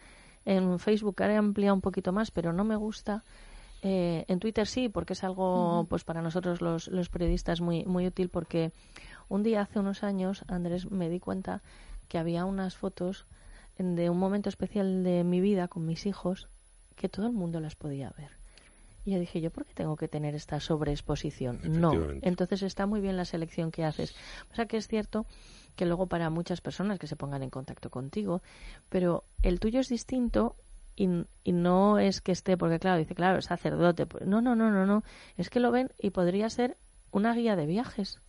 [0.44, 3.24] en Facebook, ahora he ampliado un poquito más, pero no me gusta.
[3.80, 8.06] Eh, en Twitter sí, porque es algo, pues para nosotros los, los periodistas muy, muy
[8.06, 8.70] útil, porque
[9.30, 11.62] un día hace unos años, Andrés, me di cuenta
[12.08, 13.24] que había unas fotos
[13.78, 16.50] de un momento especial de mi vida con mis hijos
[16.94, 18.39] que todo el mundo las podía ver.
[19.04, 21.60] Y yo dije, ¿yo por qué tengo que tener esta sobreexposición?
[21.64, 21.92] No.
[22.22, 24.14] Entonces está muy bien la selección que haces.
[24.52, 25.26] O sea que es cierto
[25.76, 28.42] que luego para muchas personas que se pongan en contacto contigo,
[28.88, 30.56] pero el tuyo es distinto
[30.96, 31.08] y,
[31.44, 34.04] y, no es que esté, porque claro, dice, claro, es sacerdote.
[34.04, 35.02] Pues, no, no, no, no, no.
[35.38, 36.76] Es que lo ven y podría ser
[37.10, 38.20] una guía de viajes.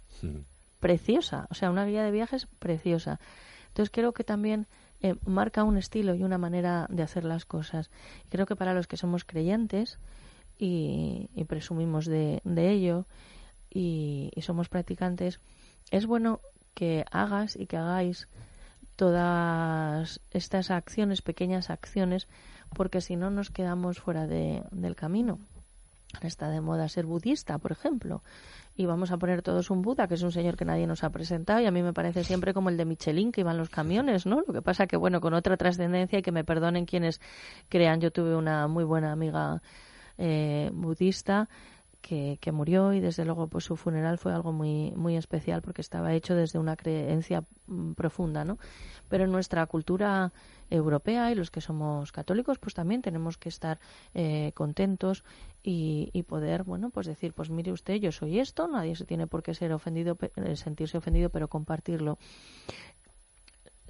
[0.80, 1.48] Preciosa.
[1.50, 3.20] O sea, una guía de viajes preciosa.
[3.68, 4.68] Entonces creo que también
[5.02, 7.90] eh, marca un estilo y una manera de hacer las cosas.
[8.30, 10.00] Creo que para los que somos creyentes
[10.64, 13.08] y, presumimos de, ello
[13.70, 15.40] y, somos practicantes,
[15.90, 16.40] es bueno
[16.76, 18.28] que hagas y que hagáis
[18.96, 22.28] todas estas acciones, pequeñas acciones,
[22.76, 25.40] porque si no nos quedamos fuera de, del camino.
[26.14, 28.22] Ahora está de moda ser budista, por ejemplo,
[28.76, 31.10] y vamos a poner todos un Buda, que es un señor que nadie nos ha
[31.10, 34.26] presentado, y a mí me parece siempre como el de Michelin, que iban los camiones,
[34.26, 34.44] ¿no?
[34.46, 37.22] Lo que pasa que, bueno, con otra trascendencia, y que me perdonen quienes
[37.70, 39.62] crean, yo tuve una muy buena amiga
[40.24, 41.50] eh, budista
[42.00, 45.82] que, que, murió y desde luego pues su funeral fue algo muy muy especial porque
[45.82, 48.58] estaba hecho desde una creencia mm, profunda no
[49.10, 50.32] pero en nuestra cultura
[50.70, 53.80] europea y los que somos católicos pues también tenemos que estar
[54.14, 55.24] eh, contentos
[55.64, 59.28] y, y, poder bueno pues decir pues mire usted yo soy esto nadie se tiene
[59.28, 60.18] por qué ser ofendido
[60.56, 62.18] sentirse ofendido pero compartirlo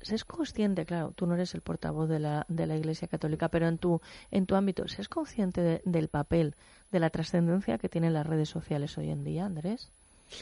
[0.09, 3.67] es consciente, claro, tú no eres el portavoz de la, de la Iglesia Católica, pero
[3.67, 6.55] en tu, en tu ámbito, ¿es consciente del papel,
[6.91, 9.91] de la trascendencia que tienen las redes sociales hoy en día, Andrés?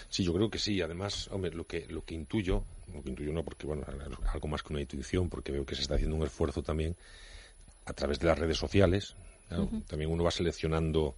[0.09, 0.81] Sí, yo creo que sí.
[0.81, 3.83] Además, hombre, lo que, lo que intuyo, lo que intuyo no porque, bueno,
[4.31, 6.95] algo más que una intuición, porque veo que se está haciendo un esfuerzo también
[7.85, 9.15] a través de las redes sociales.
[9.87, 11.15] También uno va seleccionando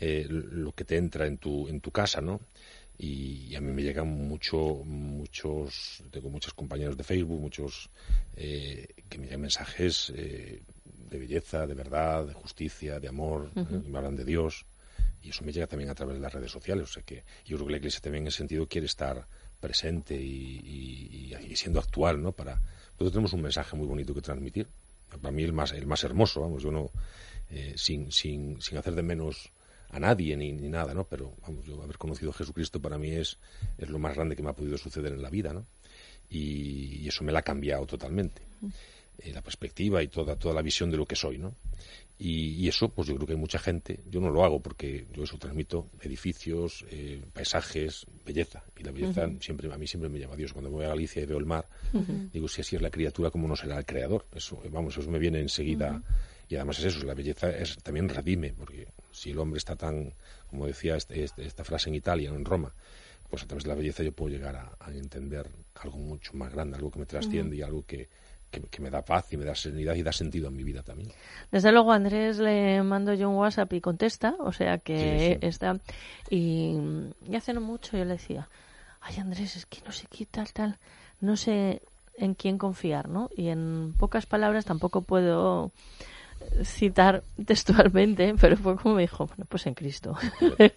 [0.00, 2.40] eh, lo que te entra en tu, en tu casa, ¿no?
[2.98, 7.90] Y, a mí me llegan mucho, muchos, tengo muchos compañeros de Facebook, muchos
[8.36, 10.62] eh, que me llegan mensajes eh,
[11.10, 13.64] de belleza, de verdad, de justicia, de amor, ¿eh?
[13.86, 14.64] me hablan de Dios
[15.22, 17.56] y eso me llega también a través de las redes sociales, o sea que yo
[17.56, 19.26] creo que la Iglesia también en ese sentido quiere estar
[19.60, 22.32] presente y, siendo actual, ¿no?
[22.32, 24.68] Para nosotros tenemos un mensaje muy bonito que transmitir,
[25.20, 26.90] para mí el más el más hermoso, vamos, yo no
[27.76, 29.50] sin, sin, sin hacer de menos
[29.90, 31.04] a nadie ni, ni, nada, ¿no?
[31.04, 33.38] Pero vamos, yo haber conocido a Jesucristo para mí es,
[33.78, 35.66] es lo más grande que me ha podido suceder en la vida, ¿no?
[36.30, 38.42] Y, eso me la ha cambiado totalmente.
[39.18, 41.54] Eh, la perspectiva y toda, toda la visión de lo que soy, ¿no?
[42.18, 45.24] Y, eso, pues yo creo que hay mucha gente, yo no lo hago porque yo
[45.24, 48.64] eso transmito edificios, eh, paisajes, belleza.
[48.78, 50.52] Y la belleza siempre, a mí siempre me llama a Dios.
[50.52, 51.68] Cuando voy a Galicia y veo el mar,
[52.32, 54.26] digo, si así es la criatura, ¿cómo no será el creador?
[54.34, 56.02] Eso, vamos, eso me viene enseguida.
[56.48, 60.12] Y además es eso, la belleza es, también redime, porque si el hombre está tan,
[60.50, 62.74] como decía este, este, esta frase en Italia, en Roma,
[63.30, 66.76] pues a través de la belleza yo puedo llegar a, entender algo mucho más grande,
[66.76, 68.10] algo que me trasciende y algo que,
[68.50, 71.10] que, me da paz y me da serenidad y da sentido a mi vida también.
[71.50, 75.80] Desde luego, Andrés le mando yo un WhatsApp y contesta, o sea que está.
[76.28, 76.76] Y,
[77.26, 78.50] y, hace no mucho yo le decía,
[79.00, 80.78] ay Andrés, es que no sé qué tal, tal,
[81.20, 81.80] no sé
[82.18, 83.30] en quién confiar, ¿no?
[83.34, 85.72] Y en pocas palabras tampoco puedo
[86.64, 90.16] citar textualmente, pero fue como me dijo, bueno, pues en Cristo.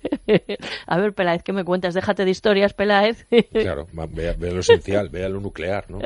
[0.88, 1.93] a ver, Peláez, ¿qué me cuentas?
[1.93, 3.25] Déjate de historias, Peláez.
[3.51, 5.99] claro, vea, lo esencial, vea lo nuclear, ¿no?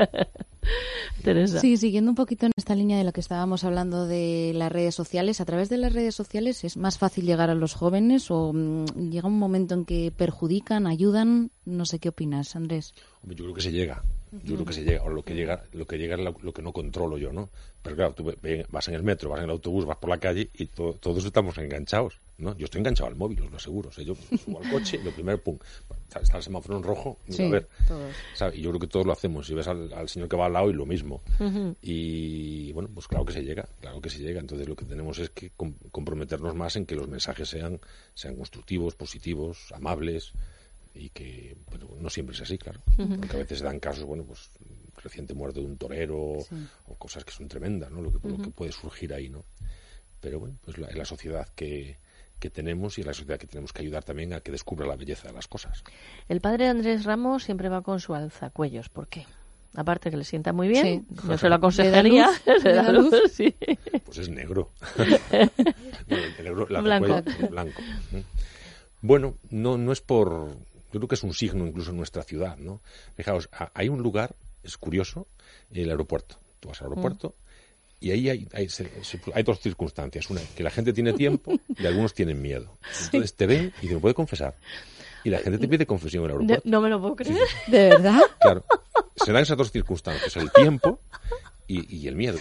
[1.24, 1.60] Teresa.
[1.60, 4.96] Sí, siguiendo un poquito en esta línea de lo que estábamos hablando de las redes
[4.96, 8.54] sociales, a través de las redes sociales es más fácil llegar a los jóvenes o
[8.54, 12.94] mm, llega un momento en que perjudican, ayudan, no sé qué opinas, Andrés.
[13.24, 14.04] Yo creo que se llega.
[14.44, 16.62] Yo creo que se llega, o lo que llega, lo que llega es lo, que
[16.62, 17.50] no controlo yo, ¿no?
[17.82, 18.34] Pero claro, tú
[18.70, 21.58] vas en el metro, vas en el autobús, vas por la calle y todos estamos
[21.58, 22.58] enganchados, ¿no?
[22.58, 23.90] Yo estoy enganchado al móvil, os lo aseguro.
[23.90, 25.60] O sea, yo subo al coche y lo primero, pum,
[26.22, 27.68] está el semáforo en rojo, a ver.
[28.54, 29.46] Y yo creo que todos lo hacemos.
[29.46, 31.22] Si ves al, señor que va al lado y lo mismo.
[31.82, 34.40] Y bueno, pues claro que se llega, claro que se llega.
[34.40, 35.52] Entonces lo que tenemos es que
[35.92, 37.80] comprometernos más en que los mensajes sean,
[38.16, 40.34] sean constructivos, positivos, amables
[40.96, 41.58] y que
[42.00, 44.50] no siempre es así, claro, porque a veces se dan casos, bueno, pues
[45.04, 48.02] reciente muerte de un torero o cosas que son tremendas, ¿no?
[48.02, 49.44] Lo que, que, puede surgir ahí, ¿no?
[50.22, 51.98] Pero bueno, pues la, la sociedad que,
[52.40, 55.30] que tenemos y la sociedad que tenemos que ayudar también a que descubra la belleza
[55.30, 55.84] de las cosas.
[56.30, 59.26] El padre Andrés Ramos siempre va con su alzacuellos, ¿por qué?
[59.76, 62.30] Aparte que le sienta muy bien, yo se lo aconsejaría.
[64.06, 64.70] Pues es negro.
[64.98, 67.24] el negro blanco.
[67.50, 67.82] blanco.
[69.02, 70.56] Bueno, no, no es por
[70.94, 72.80] yo creo que es un signo incluso en nuestra ciudad, ¿no?
[73.16, 75.28] Fijaos, hay un lugar, es curioso,
[75.72, 76.38] el aeropuerto.
[76.60, 77.36] Tú vas al aeropuerto
[78.00, 80.30] y ahí hay, hay, dos circunstancias.
[80.30, 82.78] Una, que la gente tiene tiempo y algunos tienen miedo.
[83.06, 84.56] Entonces te ven y te lo puede confesar.
[85.24, 86.70] Y la gente te pide confesión en el aeropuerto.
[86.70, 87.40] No, me lo puedo creer.
[87.68, 88.20] ¿De verdad?
[88.40, 88.64] Claro.
[89.16, 91.00] Se dan esas dos circunstancias, el tiempo
[91.66, 92.38] y, el miedo.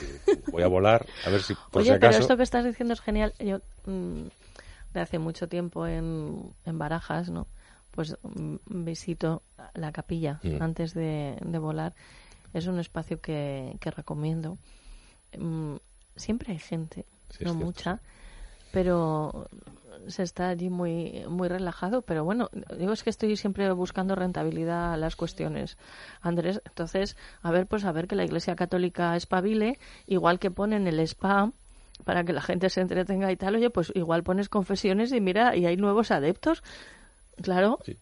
[0.51, 2.11] Voy a volar a ver si por Oye, si acaso...
[2.11, 3.33] pero esto que estás diciendo es genial.
[3.39, 3.61] Yo...
[3.87, 4.27] Mm,
[4.93, 7.47] de hace mucho tiempo en, en Barajas, ¿no?
[7.93, 8.17] Pues
[8.67, 9.43] visito
[9.75, 11.95] la capilla antes de, de volar.
[12.53, 14.59] Es un espacio que, que recomiendo.
[15.39, 15.77] Mm,
[16.17, 18.01] Siempre hay gente, Sí, no mucha,
[18.71, 19.49] pero
[20.09, 22.03] se está allí muy muy relajado.
[22.03, 25.79] Pero bueno, digo es que estoy siempre buscando rentabilidad a las cuestiones,
[26.21, 26.61] Andrés.
[26.67, 31.01] Entonces, a ver, pues a ver que la Iglesia Católica espabile, igual que ponen el
[31.01, 31.51] spa
[32.05, 35.57] para que la gente se entretenga y tal, oye, pues igual pones confesiones y mira,
[35.57, 36.63] y hay nuevos adeptos.
[37.41, 37.97] Claro, Sí.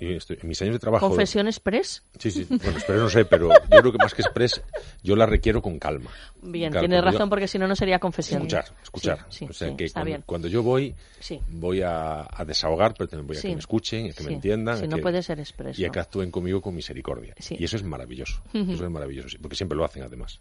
[0.00, 1.08] Estoy- en mis años de trabajo...
[1.08, 2.02] confesión express.
[2.18, 2.46] Sí, sí.
[2.48, 4.60] Bueno, Express no sé, pero yo creo que más que Express,
[5.02, 6.10] yo la requiero con calma.
[6.42, 8.42] Bien, Claro, tienes yo- razón, porque si no, no sería confesión.
[8.42, 9.26] Escuchar, escuchar.
[9.30, 10.22] Sí, sí, o sea sí, que está cuando, bien.
[10.26, 11.40] cuando yo voy, Sí.
[11.48, 14.78] voy a, a desahogar, pero también voy a que me escuchen, a que me entiendan.
[14.84, 15.80] A no que- puede ser expreso.
[15.80, 17.34] Y a que actúen conmigo con misericordia.
[17.38, 17.56] Sí.
[17.58, 18.42] Y eso es maravilloso.
[18.52, 20.38] Eso es maravilloso, sí, porque siempre lo hacen además.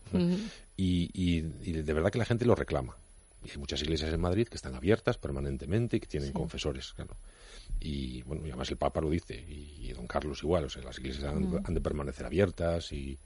[0.77, 2.95] y- y de verdad que la gente lo reclama.
[3.45, 7.15] Y hay muchas iglesias en Madrid que están abiertas permanentemente y que tienen confesores, claro.
[7.82, 10.84] Y bueno, y además el Papa lo dice, y, y don Carlos igual, o sea,
[10.84, 13.18] las iglesias han, han de permanecer abiertas y,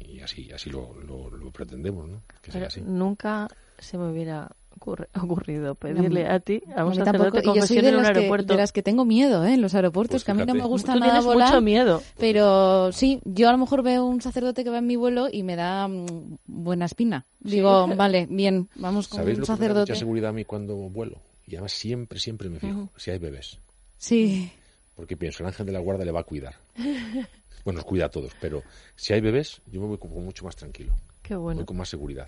[0.00, 2.22] y así, así lo, lo- lo pretendemos, ¿no?
[2.42, 2.80] Que sea así.
[2.80, 3.48] nunca
[3.78, 7.80] se me hubiera ocurri- ocurrido pedirle No, a ti, a un sacerdote, Y yo soy
[7.80, 9.54] de en un las, que, de las que tengo miedo ¿eh?
[9.54, 11.50] en los aeropuertos, Pues que a mí no me gusta Tú nada volar.
[11.54, 12.02] mucho miedo.
[12.18, 15.44] Pero sí, yo a lo mejor veo un sacerdote que va en mi vuelo y
[15.44, 17.24] me da mm, buena espina.
[17.38, 19.92] Digo, vale, bien, vamos con ¿Sabéis un lo que me da sacerdote.
[19.92, 21.18] mucha seguridad a mí cuando vuelo?
[21.48, 23.58] Y además siempre, siempre me fijo, si hay bebés.
[23.96, 24.52] Sí,
[24.94, 26.54] Porque pienso, el ángel de la guarda le va a cuidar.
[27.64, 28.62] Bueno, nos cuida a todos, pero
[28.94, 30.94] si hay bebés, yo me voy como mucho más tranquilo.
[31.22, 31.58] Qué bueno.
[31.58, 32.26] Voy con más seguridad.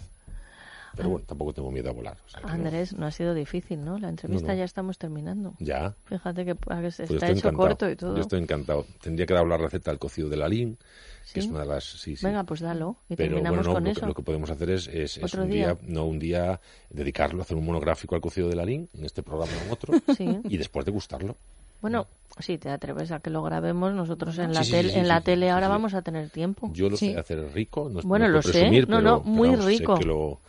[0.97, 2.17] Pero bueno, tampoco tengo miedo a volar.
[2.27, 2.53] o sea que no.
[2.53, 3.99] Andrés, no ha sido difícil, ¿no?
[3.99, 4.59] La entrevista No, no.
[4.59, 5.55] ya estamos terminando.
[5.61, 5.95] Ya.
[6.07, 7.57] Fíjate que ah, Pues está hecho encantado.
[7.57, 8.15] corto y todo.
[8.17, 8.87] Yo estoy encantado.
[9.01, 10.77] Tendría que dar la receta del cocido de la lin,
[11.25, 11.35] ¿Sí?
[11.35, 11.85] que es una de las...
[11.85, 12.27] Sí, sí.
[12.27, 12.97] Venga, pues dalo.
[13.09, 14.01] Y Pero terminamos bueno, no, con lo, eso.
[14.01, 15.75] que, lo que podemos hacer es, es, es ¿Otro un día?
[15.75, 19.23] día, no un día, dedicarlo, hacer un monográfico al cocido de la lin, en este
[19.23, 19.95] programa o en otro,
[20.49, 21.37] y después degustarlo.
[21.81, 22.07] Bueno,
[22.39, 25.05] si te atreves a que lo grabemos, nosotros en la, Sí, sí, tele, sí, en
[25.05, 25.71] sí, la sí, tele sí, ahora sí.
[25.71, 26.71] vamos a tener tiempo.
[26.75, 27.13] Yo lo Sí.
[27.13, 28.51] sé hacer rico, no, Bueno, no lo sé.
[28.53, 29.95] presumir, No, pero, no, pero muy sé rico.
[29.99, 30.41] que lo,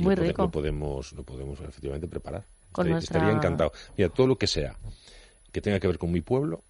[0.00, 0.42] y Muy lo, rico.
[0.42, 2.44] lo podemos, lo podemos efectivamente preparar.
[2.72, 3.72] Con Estaría- nuestra- Estaría encantado.
[3.96, 4.76] Mira, todo lo que sea
[5.52, 6.62] que tenga que ver con mi pueblo,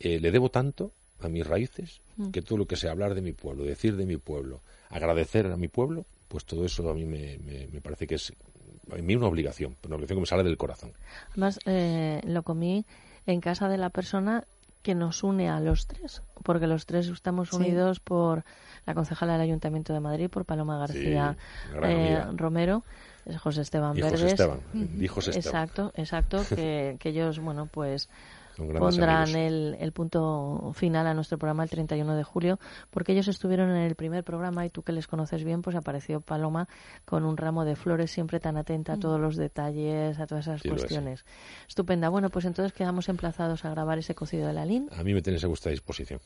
[0.00, 2.30] eh, le debo tanto a mis raíces Mm.
[2.30, 5.56] que todo lo que sea hablar de mi pueblo, decir de mi pueblo, agradecer a
[5.56, 8.32] mi pueblo, pues todo eso a mí me, me- me parece que es
[8.90, 10.92] a mí una obligación, una obligación que me sale del corazón.
[11.32, 12.86] Además, eh, lo comí
[13.26, 14.44] en casa de la persona
[14.82, 17.56] que nos une a los tres, porque los tres estamos Sí.
[17.56, 18.44] unidos por
[18.86, 21.36] la concejala del Ayuntamiento de Madrid, por Paloma García
[21.82, 22.24] eh.
[22.34, 22.84] Romero,
[23.26, 24.32] es José Esteban Y José Verdes.
[24.32, 25.62] Esteban, y José Esteban.
[25.64, 28.08] Exacto, exacto, que, que ellos, bueno, pues
[28.58, 32.58] pondrán el, el punto final a nuestro programa el 31 de julio,
[32.90, 36.20] porque ellos estuvieron en el primer programa y tú que les conoces bien, pues apareció
[36.20, 36.68] Paloma
[37.04, 40.60] con un ramo de flores, siempre tan atenta a todos los detalles, a todas esas
[40.60, 40.82] Sí, lo es.
[40.82, 41.24] cuestiones.
[41.68, 42.08] Estupenda.
[42.08, 44.88] Bueno, pues entonces quedamos emplazados a grabar ese cocido de la LIN.
[44.98, 46.20] A mí me tenéis a vuestra disposición.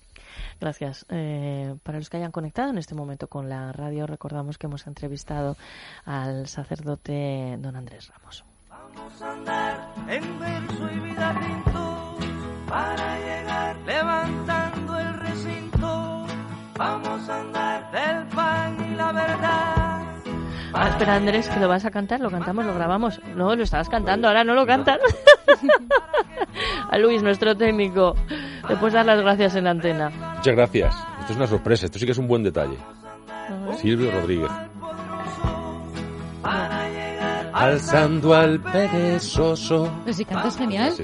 [0.61, 1.07] Gracias.
[1.09, 4.87] Eh, para los que hayan conectado en este momento con la radio, recordamos que hemos
[4.87, 5.57] entrevistado
[6.05, 8.45] al sacerdote don Andrés Ramos.
[8.69, 12.02] Vamos a andar en verso y vida pinto
[12.73, 16.27] para llegar levantando el recinto.
[16.79, 20.03] Vamos a andar del pan y la verdad.
[20.75, 23.21] Ah, espera, Andrés, que lo vas a cantar, lo cantamos, lo grabamos.
[23.37, 24.99] No, lo estabas cantando, ahora no lo cantan.
[26.91, 28.17] a Luis, nuestro técnico,
[28.67, 30.09] le puedes dar las gracias en la antena.
[30.37, 30.95] Muchas gracias.
[31.21, 32.79] Esto es una sorpresa, esto sí que es un buen detalle.
[33.77, 34.51] Silvio Rodríguez.
[36.41, 39.93] Para llegar Alzando al perezoso.
[40.05, 40.95] pero si cantas genial.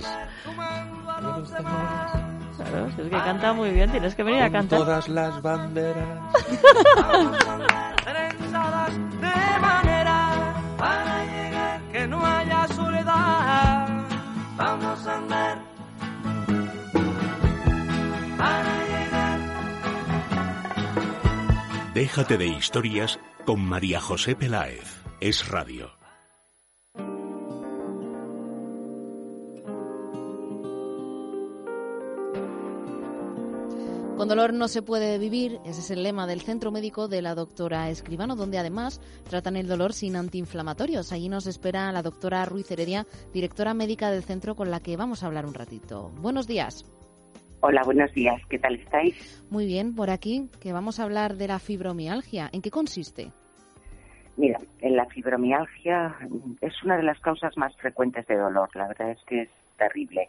[1.47, 4.79] Claro, si es que canta muy bien, tienes que venir a cantar.
[4.81, 6.19] todas las banderas.
[8.05, 13.89] trenzadas de manera para llegar que no haya soledad.
[14.57, 15.59] Vamos a andar
[18.37, 19.39] para llegar.
[21.95, 25.03] Déjate de historias con María José Peláez.
[25.21, 25.98] Es radio.
[34.19, 37.37] Con dolor no se puede vivir, ese es el lema del centro médico de la
[37.37, 39.01] doctora Escribano, donde además
[39.31, 41.13] tratan el dolor sin antiinflamatorios.
[41.13, 45.23] Allí nos espera la doctora Ruiz Heredia, directora médica del centro, con la que vamos
[45.23, 46.11] a hablar un ratito.
[46.17, 46.85] Buenos días.
[47.61, 48.43] Hola, buenos días.
[48.49, 49.41] ¿Qué tal estáis?
[49.51, 52.51] Muy bien, por aquí, que vamos a hablar de la fibromialgia.
[52.53, 53.31] ¿En qué consiste?
[54.37, 56.17] Mira, en la fibromialgia
[56.61, 58.69] es una de las causas más frecuentes de dolor.
[58.75, 60.29] La verdad es que es terrible.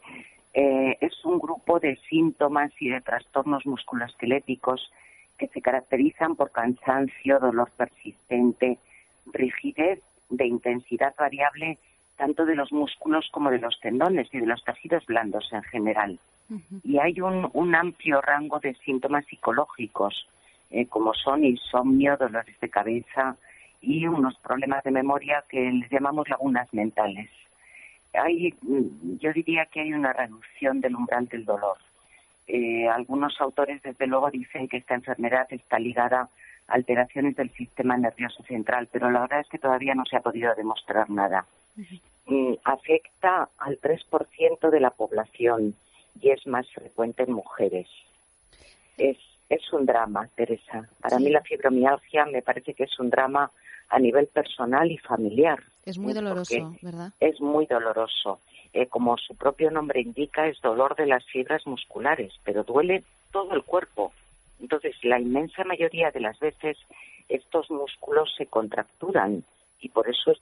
[0.53, 4.91] Eh, es un grupo de síntomas y de trastornos musculoesqueléticos
[5.37, 8.77] que se caracterizan por cansancio, dolor persistente,
[9.31, 11.77] rigidez de intensidad variable
[12.17, 16.19] tanto de los músculos como de los tendones y de los tejidos blandos en general.
[16.83, 20.27] Y hay un, un, amplio rango de síntomas psicológicos,
[20.69, 23.37] eh, como son insomnio, dolores de cabeza
[23.81, 27.29] y unos problemas de memoria que les llamamos lagunas mentales.
[28.14, 28.53] Hay,
[29.20, 31.78] yo diría que hay una reducción del umbral del dolor.
[32.47, 36.22] Eh, algunos autores, desde luego, dicen que esta enfermedad está ligada
[36.68, 40.22] a alteraciones del sistema nervioso central, pero la verdad es que todavía no se ha
[40.22, 41.45] podido demostrar nada.
[42.26, 45.76] Mm, afecta al 3% de la población
[46.20, 47.88] y es más frecuente en mujeres.
[48.97, 50.89] Es, es un drama, Teresa.
[51.01, 53.51] Para mí la fibromialgia me parece que es un drama
[53.89, 55.59] a nivel personal y familiar.
[55.85, 57.13] Es muy doloroso, ¿verdad?
[57.19, 58.39] Es muy doloroso.
[58.73, 63.53] Eh, como su propio nombre indica, es dolor de las fibras musculares, pero duele todo
[63.53, 64.13] el cuerpo.
[64.59, 66.77] Entonces, la inmensa mayoría de las veces
[67.27, 69.43] estos músculos se contracturan
[69.79, 70.33] y por eso,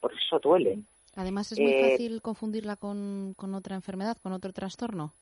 [0.00, 0.86] por eso duelen.
[1.16, 5.12] Además, es muy eh, fácil confundirla con, con otra enfermedad, con otro trastorno.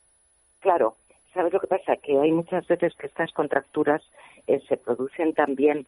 [0.59, 0.97] Claro,
[1.35, 1.97] ¿sabes lo que pasa?
[1.97, 4.01] Que hay muchas veces que estas contracturas
[4.47, 5.85] eh, se producen también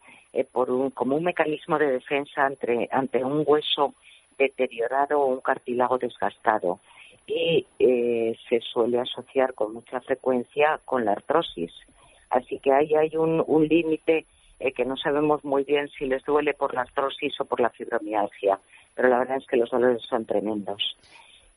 [0.52, 3.94] por un, como un mecanismo de defensa ante, ante un hueso
[4.38, 6.78] deteriorado o un cartílago desgastado
[7.28, 11.72] y eh, se suele asociar con mucha frecuencia con la artrosis.
[12.30, 14.24] Así que ahí hay un, límite
[14.58, 17.70] eh, que no sabemos muy bien si les duele por la artrosis o por la
[17.70, 18.58] fibromialgia,
[18.94, 20.96] pero la verdad es que los dolores son tremendos.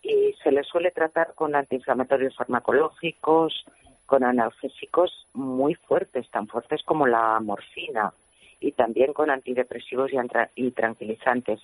[0.03, 3.65] Y se les suele tratar con antiinflamatorios farmacológicos,
[4.05, 8.13] con analgésicos muy fuertes, tan fuertes como la morfina,
[8.59, 10.11] y también con antidepresivos
[10.55, 11.61] y tranquilizantes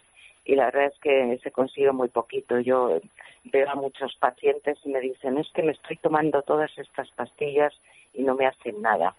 [0.48, 2.60] y la verdad es que se consigue muy poquito.
[2.60, 3.02] Yo
[3.44, 7.74] veo a muchos pacientes y me dicen, es que me estoy tomando todas estas pastillas
[8.14, 9.14] y no me hacen nada.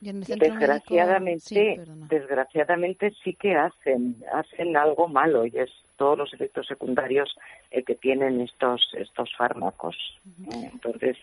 [0.00, 1.80] desgraciadamente,
[2.10, 7.34] desgraciadamente sí que hacen, hacen algo malo y es todos los efectos secundarios
[7.70, 9.96] eh, que tienen estos estos fármacos.
[10.52, 11.16] Entonces,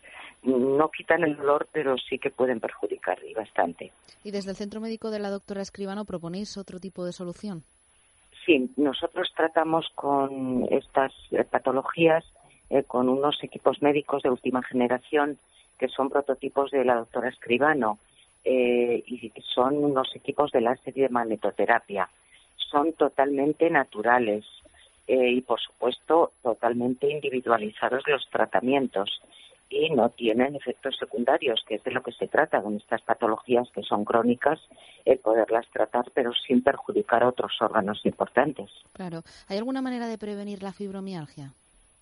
[0.43, 3.91] no quitan el dolor, pero sí que pueden perjudicar y bastante.
[4.23, 7.63] ¿Y desde el Centro Médico de la doctora Escribano proponéis otro tipo de solución?
[8.45, 12.25] Sí, nosotros tratamos con estas eh, patologías
[12.69, 15.37] eh, con unos equipos médicos de última generación
[15.77, 17.99] que son prototipos de la doctora Escribano
[18.43, 22.09] eh, y son unos equipos de láser y de magnetoterapia.
[22.55, 24.45] Son totalmente naturales
[25.07, 29.21] y, por supuesto, totalmente individualizados los tratamientos
[29.71, 33.69] y no tienen efectos secundarios, que es de lo que se trata con estas patologías
[33.73, 34.59] que son crónicas,
[35.05, 38.69] el poderlas tratar, pero sin perjudicar a otros órganos importantes.
[38.93, 39.23] Claro.
[39.47, 41.53] ¿Hay alguna manera de prevenir la fibromialgia?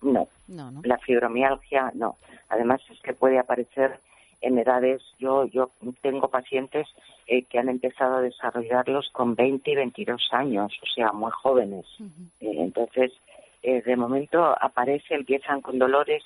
[0.02, 0.28] No.
[0.48, 2.16] No, La fibromialgia no.
[2.48, 4.00] Además es que puede aparecer
[4.40, 5.70] en edades, yo, yo
[6.00, 6.86] tengo pacientes
[7.26, 11.86] eh, que han empezado a desarrollarlos con 20 y 22 años, o sea, muy jóvenes.
[12.40, 13.12] Eh, entonces,
[13.62, 16.22] eh, de momento aparece, empiezan con dolores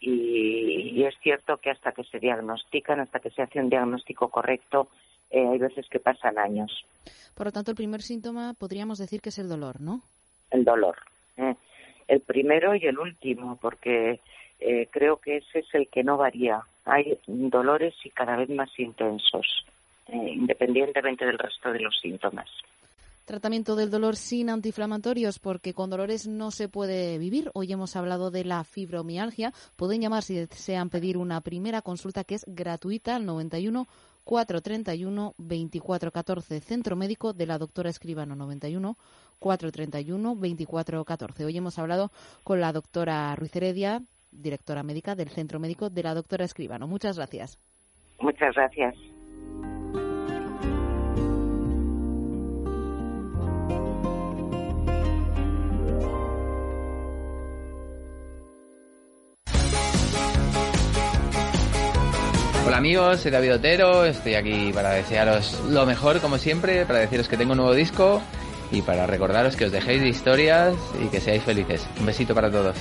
[0.00, 4.88] y, es cierto que hasta que se diagnostican, hasta que se hace un diagnóstico correcto,
[5.30, 6.84] eh, hay veces que pasan años.
[7.34, 10.02] Por lo tanto, el primer síntoma podríamos decir que es el dolor, ¿no?
[10.50, 10.96] El dolor.
[12.08, 14.20] El primero y el último, porque
[14.60, 16.62] eh, creo que ese es el que no varía.
[16.84, 19.46] Hay dolores y cada vez más intensos,
[20.08, 22.48] independientemente del resto de los síntomas.
[23.30, 27.48] Tratamiento del dolor sin antiinflamatorios porque con dolores no se puede vivir.
[27.54, 29.52] Hoy hemos hablado de la fibromialgia.
[29.76, 33.86] Pueden llamar si desean pedir una primera consulta que es gratuita al 91
[34.24, 36.60] 431 2414.
[36.60, 38.96] Centro Médico de la doctora Escribano 91
[39.38, 41.44] 431 2414.
[41.44, 42.10] Hoy hemos hablado
[42.42, 46.86] con la doctora Ruiz Heredia, directora médica del Centro Médico de la doctora Escribano.
[46.86, 47.58] Muchas gracias.
[48.20, 48.94] Muchas gracias.
[62.66, 67.28] Hola amigos, soy David Otero, estoy aquí para desearos lo mejor como siempre, para deciros
[67.28, 68.22] que tengo un nuevo disco
[68.70, 71.88] y para recordaros que os dejéis de historias y que seáis felices.
[71.98, 72.76] Un besito para todos.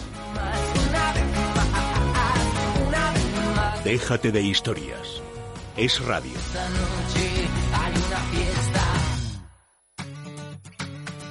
[3.84, 5.21] Déjate de historias.
[5.77, 6.34] Es radio.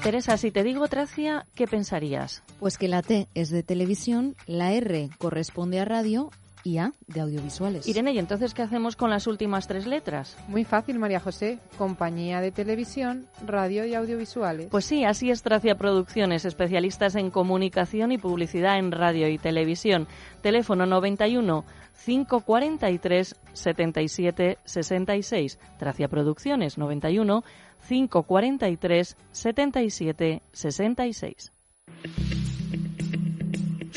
[0.03, 2.43] Teresa, si te digo Tracia, ¿qué pensarías?
[2.59, 6.31] Pues que la T es de televisión, la R corresponde a radio
[7.07, 7.89] de audiovisuales.
[7.89, 10.37] Irene, ¿y entonces qué hacemos con las últimas tres letras?
[10.49, 11.59] Muy fácil, María José.
[11.79, 14.69] Compañía de televisión, radio y audiovisuales.
[14.71, 20.07] Pues sí, así es Tracia Producciones, especialistas en comunicación y publicidad en radio y televisión.
[20.43, 21.65] Teléfono 91
[22.05, 25.59] 543 77 66.
[25.79, 27.45] Tracia Producciones 91
[27.89, 31.53] 543 77 66.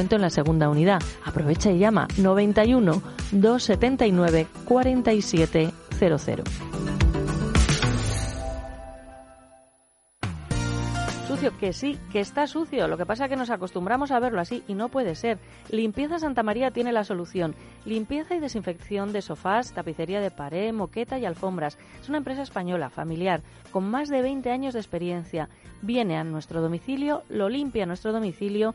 [0.00, 1.00] en la segunda unidad.
[1.24, 6.48] Aprovecha y llama 91 279 4700.
[11.28, 12.88] Sucio, que sí, que está sucio.
[12.88, 15.38] Lo que pasa es que nos acostumbramos a verlo así y no puede ser.
[15.70, 17.54] Limpieza Santa María tiene la solución.
[17.84, 21.78] Limpieza y desinfección de sofás, tapicería de pared, moqueta y alfombras.
[22.00, 25.48] Es una empresa española, familiar, con más de 20 años de experiencia.
[25.82, 28.74] Viene a nuestro domicilio, lo limpia a nuestro domicilio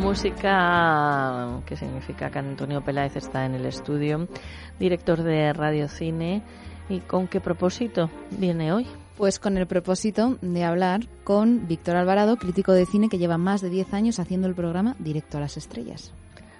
[0.00, 4.28] Música, que significa que Antonio Peláez está en el estudio,
[4.78, 6.42] director de Radio Cine.
[6.88, 8.86] ¿Y con qué propósito viene hoy?
[9.18, 13.60] Pues con el propósito de hablar con Víctor Alvarado, crítico de cine que lleva más
[13.60, 16.14] de 10 años haciendo el programa Directo a las Estrellas.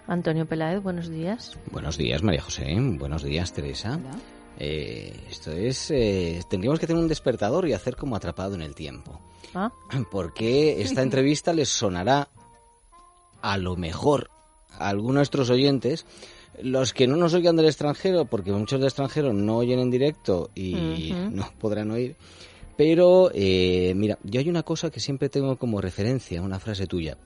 [0.07, 1.59] Antonio Peláez, buenos días.
[1.73, 2.77] Buenos días, María José.
[2.79, 3.99] Buenos días, Teresa.
[4.59, 5.91] Eh, esto es.
[5.91, 9.19] Eh, tendríamos que tener un despertador y hacer como atrapado en el tiempo.
[9.55, 9.73] ¿Ah?
[10.11, 12.29] Porque esta entrevista les sonará
[13.43, 14.31] a lo mejor
[14.73, 16.07] a algunos de nuestros oyentes,
[16.63, 20.51] los que no nos oigan del extranjero, porque muchos del extranjero no oyen en directo
[20.55, 22.17] y no podrán oír,
[22.77, 27.19] pero eh, mira, yo hay una cosa que siempre tengo como referencia, una frase tuya,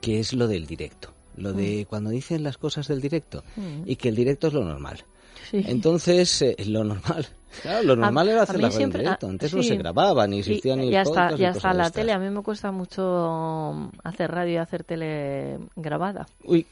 [0.00, 3.44] que es lo del directo, lo de cuando dicen las cosas del directo
[3.86, 5.04] y que el directo es lo normal.
[5.52, 7.28] Entonces, eh, lo normal
[7.62, 9.28] Claro, lo normal era hacer la radio en directo.
[9.28, 12.12] Antes no se grababa, ni existía ni ya está, ya está la tele.
[12.12, 16.26] A mí me cuesta mucho hacer radio y hacer tele grabada.
[16.44, 16.66] Uy,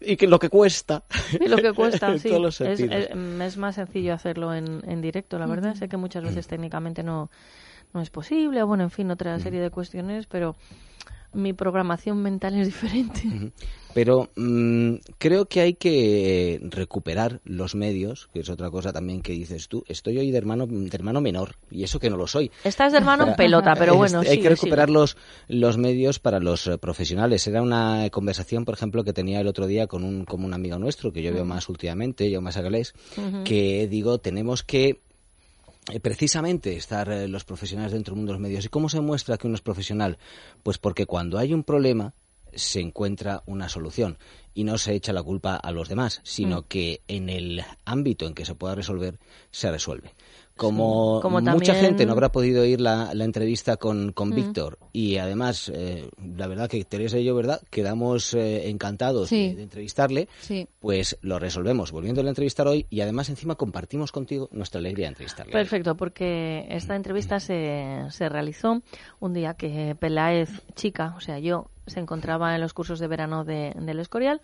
[0.00, 1.04] y que lo que cuesta.
[1.40, 2.30] Y lo que cuesta, sí.
[2.90, 5.74] es, más sencillo hacerlo en, en directo, la verdad.
[5.74, 7.30] Sé que muchas veces técnicamente no,
[7.92, 10.56] no es posible, o bueno, en fin, otra serie de cuestiones, pero
[11.36, 13.52] mi programación mental es diferente.
[13.96, 19.32] Pero mm, creo que hay que recuperar los medios, que es otra cosa también que
[19.32, 19.84] dices tú.
[19.88, 22.50] Estoy hoy de hermano, de hermano menor, y eso que no lo soy.
[22.62, 24.20] Estás de hermano en pelota, pero bueno.
[24.20, 25.16] hay que recuperar los,
[25.48, 27.46] los medios para los eh, profesionales.
[27.46, 30.78] Era una conversación, por ejemplo, que tenía el otro día con un, como un amigo
[30.78, 32.94] nuestro, que yo veo más últimamente, yo más agalés,
[33.44, 35.00] que digo, tenemos que
[36.02, 38.64] precisamente estar eh, los profesionales dentro del mundo de los medios.
[38.64, 40.18] ¿Y cómo se muestra que uno es profesional?
[40.62, 42.14] Pues porque cuando hay un problema
[42.52, 44.18] se encuentra una solución
[44.54, 46.64] y no se echa la culpa a los demás, sino mm.
[46.64, 49.18] que en el ámbito en que se pueda resolver
[49.50, 50.12] se resuelve.
[50.56, 54.34] Como, mucha gente no habrá podido oír la, entrevista con, con mm.
[54.34, 57.60] Víctor y además, eh, la verdad que Teresa y yo, ¿verdad?
[57.70, 60.28] Quedamos eh, encantados de, entrevistarle,
[60.80, 65.10] pues lo resolvemos volviendo a entrevistar hoy y además encima compartimos contigo nuestra alegría de
[65.10, 65.52] entrevistarle.
[65.52, 68.82] Perfecto, porque esta entrevista se, se realizó
[69.20, 73.44] un día que Peláez, chica, o sea, yo, se encontraba en los cursos de verano
[73.44, 74.40] de, del Escorial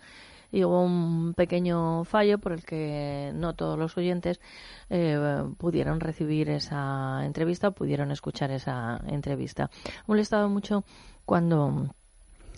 [0.53, 4.39] y hubo un pequeño fallo por el que no todos los oyentes
[4.91, 9.71] eh, pudieron recibir esa entrevista o pudieron escuchar esa entrevista.
[10.05, 10.85] Molestado mucho
[11.25, 11.89] cuando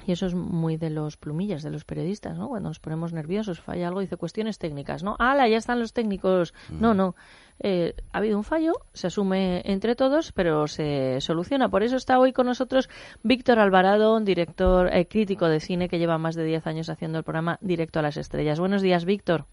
[0.06, 2.48] y eso es muy de los plumillas, de los periodistas, ¿no?
[2.48, 5.16] Cuando nos ponemos nerviosos, falla algo, dice cuestiones técnicas, ¿no?
[5.20, 6.54] ¡Hala, ya están los técnicos!
[6.70, 6.98] No, mm.
[6.98, 7.16] no.
[7.60, 11.70] Eh, ha habido un fallo, se asume entre todos, pero se soluciona.
[11.70, 12.90] Por eso está hoy con nosotros
[13.24, 17.24] Víctor Alvarado, director eh, crítico de cine que lleva más de 10 años haciendo el
[17.24, 18.60] programa Directo a las Estrellas.
[18.60, 19.46] Buenos días, Víctor.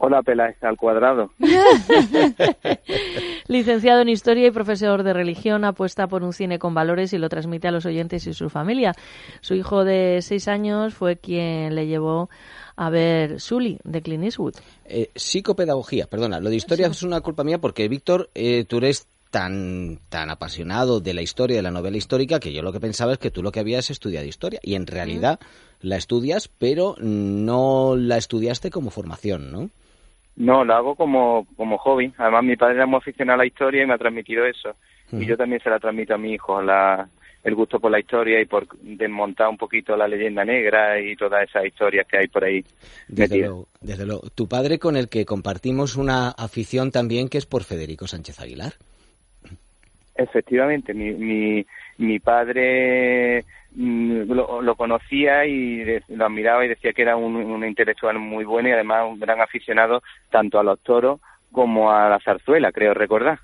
[0.00, 1.32] Hola, Peláez, al cuadrado.
[3.48, 7.28] Licenciado en Historia y profesor de religión, apuesta por un cine con valores y lo
[7.28, 8.94] transmite a los oyentes y su familia.
[9.40, 12.30] Su hijo de seis años fue quien le llevó
[12.76, 14.54] a ver Sully, de Clint Eastwood.
[14.84, 19.08] Eh, psicopedagogía, perdona, lo de historia es una culpa mía porque, Víctor, eh, tú eres
[19.30, 23.14] tan, tan apasionado de la historia, de la novela histórica, que yo lo que pensaba
[23.14, 24.60] es que tú lo que habías estudiado historia.
[24.62, 25.40] Y en realidad
[25.80, 29.70] la estudias, pero no la estudiaste como formación, ¿no?
[30.38, 32.12] No, lo hago como, como hobby.
[32.16, 34.76] Además, mi padre era muy aficionado a la historia y me ha transmitido eso.
[35.10, 37.08] Y yo también se la transmito a mi hijo, la,
[37.42, 41.48] el gusto por la historia y por desmontar un poquito la leyenda negra y todas
[41.48, 42.64] esas historias que hay por ahí.
[43.08, 44.22] Desde luego, desde luego.
[44.34, 48.74] Tu padre con el que compartimos una afición también que es por Federico Sánchez Aguilar.
[50.18, 51.64] Efectivamente, mi, mi,
[51.98, 53.44] mi padre
[53.76, 58.44] mm, lo, lo conocía y lo admiraba y decía que era un, un intelectual muy
[58.44, 61.20] bueno y además un gran aficionado tanto a los toros
[61.52, 63.40] como a la zarzuela, creo recordar.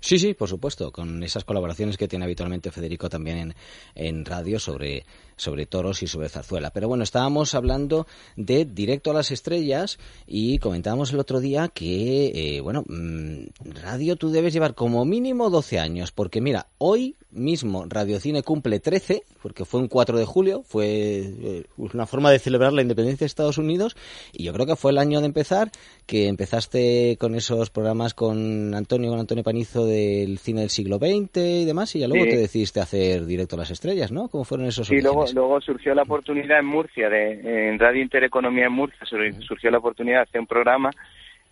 [0.00, 3.54] Sí, sí, por supuesto, con esas colaboraciones que tiene habitualmente Federico también en,
[3.94, 5.04] en radio sobre,
[5.36, 6.70] sobre toros y sobre zarzuela.
[6.70, 8.06] Pero bueno, estábamos hablando
[8.36, 13.46] de Directo a las Estrellas y comentábamos el otro día que, eh, bueno, mm,
[13.82, 18.80] radio tú debes llevar como mínimo 12 años, porque mira, hoy mismo Radio Cine cumple
[18.80, 20.86] 13, porque fue un 4 de julio, fue
[21.20, 23.96] eh, una forma de celebrar la independencia de Estados Unidos,
[24.32, 25.70] y yo creo que fue el año de empezar,
[26.06, 31.36] que empezaste con esos programas con Antonio, con Antonio Panizo del cine del siglo XX
[31.36, 32.30] y demás, y ya luego Sí.
[32.30, 34.28] te decidiste hacer directo a las estrellas, ¿no?
[34.28, 35.34] ¿Cómo fueron esos Sí, luego, orígenes?
[35.34, 39.78] luego surgió la oportunidad en Murcia, de, en Radio Intereconomía en Murcia, sur- surgió la
[39.78, 40.90] oportunidad de hacer un programa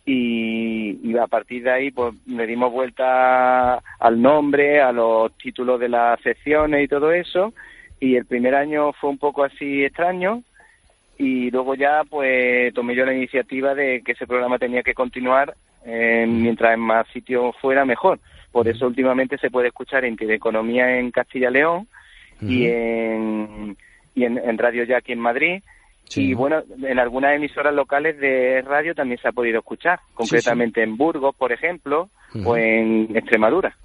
[0.06, 5.78] y, y a partir de ahí pues le dimos vuelta al nombre, a los títulos
[5.80, 7.52] de las secciones y todo eso
[8.00, 10.42] y el primer año fue un poco así extraño
[11.18, 15.54] y luego ya pues tomé yo la iniciativa de que ese programa tenía que continuar
[15.84, 18.18] eh, mientras en más sitios fuera mejor.
[18.52, 21.88] Por eso últimamente se puede escuchar en Economía en Castilla y León
[22.40, 23.76] y en,
[24.14, 25.62] y en, en Radio aquí en Madrid.
[26.14, 30.96] Y bueno, en algunas emisoras locales de radio también se ha podido escuchar, concretamente en
[30.96, 32.10] Burgos, por ejemplo,
[32.44, 33.76] o en Extremadura.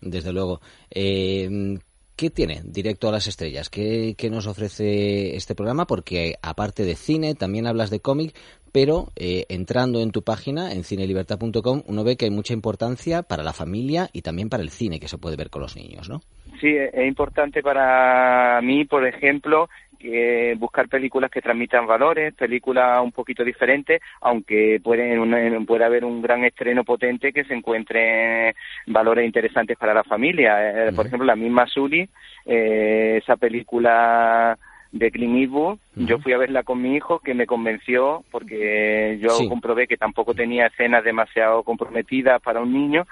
[0.00, 0.60] Desde luego.
[0.90, 1.78] Eh,
[2.16, 3.70] ¿Qué tiene Directo a las Estrellas?
[3.70, 5.86] ¿Qué, qué nos ofrece este programa?
[5.86, 8.34] Porque aparte de cine, también hablas de cómic,
[8.70, 13.42] pero eh, entrando en tu página, en cinelibertad.com, uno ve que hay mucha importancia para
[13.42, 16.20] la familia y también para el cine que se puede ver con los niños, ¿no?
[16.60, 19.68] Sí, es es importante para mí, por ejemplo,
[20.02, 26.04] que buscar películas que transmitan valores, películas un poquito diferentes, aunque pueden, una- puede haber
[26.04, 28.54] un gran estreno potente que se encuentre
[28.86, 30.88] valores interesantes para la familia.
[30.88, 32.08] Eh, Por ejemplo, la misma Sully,
[32.44, 34.58] eh, esa película
[34.90, 39.30] de Clint Eastwood, yo fui a verla con mi hijo que me convenció porque yo
[39.36, 39.48] Sí.
[39.48, 43.06] comprobé que tampoco tenía escenas demasiado comprometidas para un niño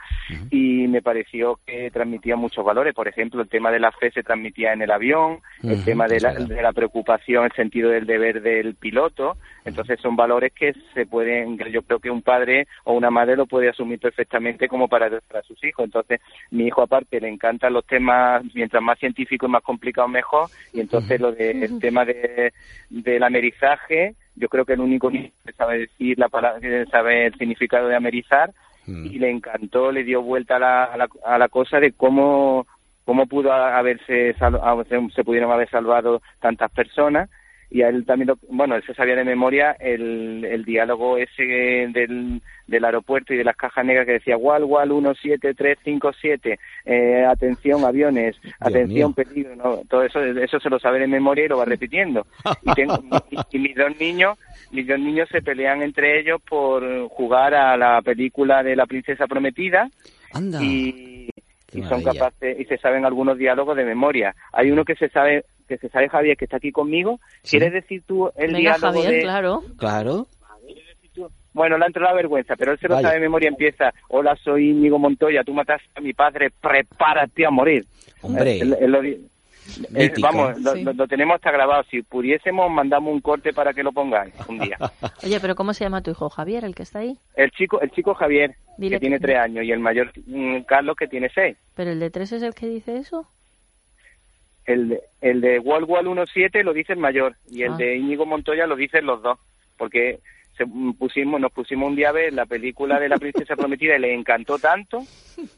[0.51, 2.95] y me pareció que transmitía muchos valores.
[2.95, 6.20] Por ejemplo, el tema de la fe se transmitía en el avión, el tema de
[6.20, 9.37] la, de la preocupación, el sentido del deber del piloto.
[9.64, 13.37] Entonces son valores que se pueden, que yo creo que un padre o una madre
[13.37, 15.85] lo puede asumir perfectamente como para, para sus hijos.
[15.85, 16.20] Entonces
[16.51, 20.81] mi hijo aparte le encantan los temas, mientras más científicos y más complicados mejor, y
[20.81, 22.53] entonces lo del tema de,
[22.89, 27.27] del amerizaje, yo creo que el único niño que sabe decir la palabra, que sabe
[27.27, 28.53] el significado de amerizar,
[28.87, 32.66] y le encantó, le dio vuelta a la, a la, a la cosa de cómo
[33.05, 34.35] cómo pudo haberse
[35.14, 37.29] se pudieron haber salvado tantas personas
[37.71, 41.43] y a él también lo- bueno él se sabía de memoria el, el diálogo ese
[41.45, 47.85] del, del aeropuerto y de las cajas negras que decía Wal Wal 17357 eh, atención
[47.85, 49.25] aviones atención mío.
[49.25, 49.77] peligro ¿no?
[49.89, 52.27] todo eso eso se lo sabe de memoria y lo va repitiendo
[52.62, 52.99] y, tengo,
[53.31, 54.39] y, y mis dos niños
[54.73, 59.27] mis dos niños se pelean entre ellos por jugar a la película de la princesa
[59.27, 59.89] prometida
[60.33, 60.62] Anda.
[60.62, 61.10] y,
[61.73, 64.35] Qué y son capaces y se saben algunos diálogos de memoria.
[64.53, 67.21] Hay uno que se sabe que se sabe Javier que está aquí conmigo.
[67.49, 69.62] ¿Quieres decir tú el Venga, diálogo Javier, de claro.
[69.79, 70.27] Claro.
[71.53, 73.09] Bueno, le ha entrado la vergüenza, pero él se lo Vaya.
[73.09, 73.49] sabe de memoria.
[73.49, 75.43] Empieza: Hola, soy Íñigo Montoya.
[75.45, 76.51] Tú mataste a mi padre.
[76.61, 77.85] Prepárate a morir.
[78.23, 78.59] Hombre.
[78.61, 79.01] Él- él lo
[79.95, 80.83] eh, vamos, lo, Sí.
[80.83, 81.83] lo- lo tenemos hasta grabado.
[81.91, 84.77] Si pudiésemos, mandamos un corte para que lo pongáis un día.
[85.25, 87.17] Oye, pero ¿cómo se llama tu hijo Javier, el que está ahí?
[87.37, 90.61] El chico, el chico Javier, Dile que tiene que- tres años, y el mayor mm,
[90.63, 91.57] Carlos, que tiene seis.
[91.75, 93.27] ¿Pero el de tres es el que dice eso?
[94.67, 97.77] El de, el de Wall Wall 17 lo dice el mayor y el Ah.
[97.77, 99.39] de Íñigo Montoya lo dicen los dos,
[99.77, 100.21] porque
[100.57, 103.97] se mm, pusimos, nos pusimos un día a ver la película de la princesa prometida
[103.97, 105.03] y le encantó tanto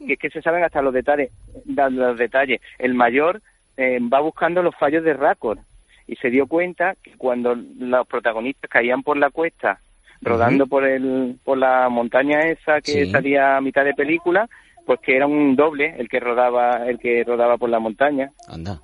[0.07, 1.29] que es que se saben hasta los detalles.
[1.65, 2.61] Los detalles.
[2.79, 3.41] El mayor
[3.77, 5.59] eh, va buscando los fallos de récord
[6.07, 9.79] y se dio cuenta que cuando los protagonistas caían por la cuesta
[10.21, 13.11] rodando por el por la montaña esa que Sí.
[13.11, 14.47] salía a mitad de película,
[14.85, 18.29] pues que era un doble el que rodaba el que rodaba por la montaña.
[18.47, 18.79] Anda.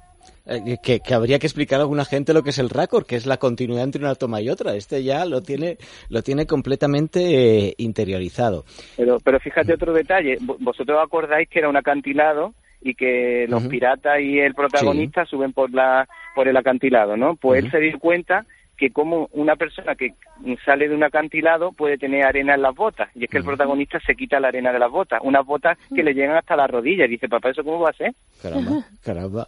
[0.46, 3.16] Eh, que, que habría que explicar a alguna gente lo que es el récord, que
[3.16, 4.76] es la continuidad entre una toma y otra.
[4.76, 5.78] Este ya lo tiene,
[6.10, 8.66] lo tiene completamente eh, interiorizado.
[8.98, 10.38] Pero, pero fíjate otro detalle.
[10.40, 15.54] Vo- Vosotros acordáis que era un acantilado y que los piratas y el protagonista suben
[15.54, 17.36] por la por el acantilado, ¿no?
[17.36, 17.72] Pues él Ujú.
[17.72, 18.46] se dio cuenta
[18.80, 20.14] que como una persona que
[20.66, 23.10] sale de un acantilado puede tener arena en las botas.
[23.14, 26.02] Y es que el protagonista se quita la arena de las botas, unas botas que
[26.02, 27.06] le llegan hasta la rodilla.
[27.06, 28.14] Y dice, papá, ¿eso cómo va a ser?
[28.42, 29.48] Caramba, caramba.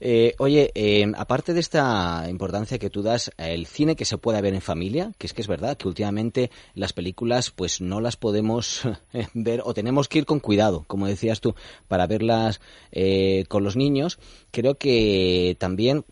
[0.00, 4.40] Eh, oye, eh, aparte de esta importancia que tú das, el cine que se puede
[4.40, 8.16] ver en familia, que es que es verdad que últimamente las películas pues no las
[8.16, 8.88] podemos
[9.34, 11.54] ver o tenemos que ir con cuidado, como decías tú,
[11.86, 12.62] para verlas
[12.92, 14.18] eh, con los niños.
[14.52, 16.04] Creo que también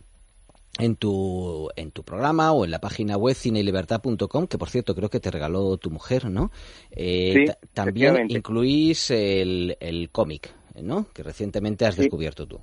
[0.78, 5.08] en tu, en tu programa o en la página web cinelibertad.com, que por cierto creo
[5.08, 6.50] que te regaló tu mujer, ¿no?
[6.92, 10.50] Sí, también incluís el, el cómic,
[10.82, 11.06] ¿no?
[11.12, 12.02] Que recientemente has Sí.
[12.02, 12.60] descubierto tú.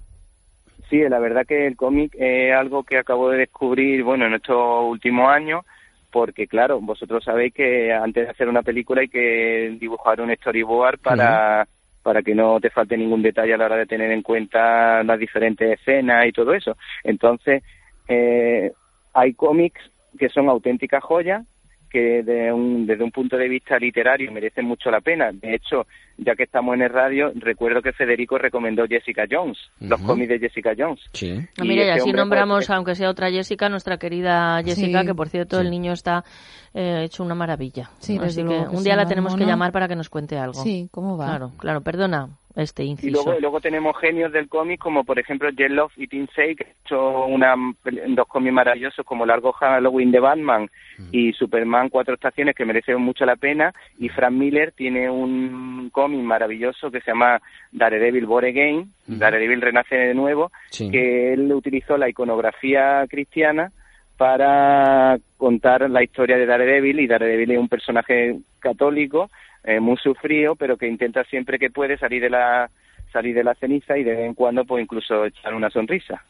[0.90, 4.84] Sí, la verdad que el cómic es algo que acabo de descubrir, bueno, en estos
[4.86, 5.66] últimos años,
[6.12, 11.00] porque claro, vosotros sabéis que antes de hacer una película hay que dibujar un storyboard
[11.00, 11.68] para,
[12.04, 15.20] para que no te falte ningún detalle a la hora de tener en cuenta las
[15.20, 16.78] diferentes escenas y todo eso.
[17.04, 17.64] Entonces,
[18.08, 18.72] eh,
[19.14, 19.82] hay cómics
[20.18, 21.46] que son auténticas joyas
[21.90, 25.32] que de un- desde un punto de vista literario merecen mucho la pena.
[25.32, 25.86] De hecho,
[26.18, 30.40] ya que estamos en el radio, recuerdo que Federico recomendó Jessica Jones, los cómics de
[30.40, 31.00] Jessica Jones.
[31.14, 31.38] Sí.
[31.58, 35.02] Ah, mira, y este así hombre, nombramos, pues, aunque sea otra Jessica, nuestra querida Jessica,
[35.02, 35.08] Sí.
[35.08, 35.62] que por cierto Sí.
[35.66, 36.26] el niño está
[36.74, 37.90] eh, hecho una maravilla.
[38.00, 40.56] Sí, así que un día la ¿no, tenemos que llamar para que nos cuente algo.
[40.62, 41.28] Sí, ¿cómo va?
[41.28, 43.24] Claro, claro, perdona este Y inciso.
[43.24, 46.64] luego, luego tenemos genios del cómic como por ejemplo Jet Love y Tim Say, que
[46.64, 47.56] han hecho una,
[48.10, 50.70] dos cómics maravillosos como Largo Halloween de Batman
[51.12, 53.74] y Superman Cuatro Estaciones que merecen mucho la pena.
[54.00, 57.42] Y Frank Miller tiene un cómic maravilloso que se llama
[57.72, 60.90] Daredevil Born Again, Daredevil Renace de nuevo, Sí.
[60.90, 63.72] que él utilizó la iconografía cristiana
[64.18, 69.30] para contar la historia de Daredevil y Daredevil es un personaje católico
[69.66, 72.70] eh, muy sufrido pero que intenta siempre que puede salir de la
[73.12, 76.24] salir de la ceniza y de vez en cuando pues incluso echar una sonrisa.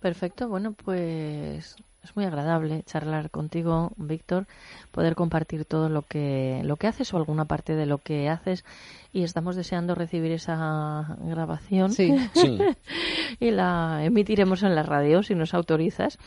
[0.00, 4.46] Perfecto, bueno, pues es muy agradable charlar contigo, Víctor,
[4.92, 8.64] poder compartir todo lo que lo que haces o alguna parte de lo que haces
[9.14, 12.12] y estamos deseando recibir esa grabación Sí.
[12.34, 12.58] Sí.
[13.40, 16.18] y la emitiremos en la radio si nos autorizas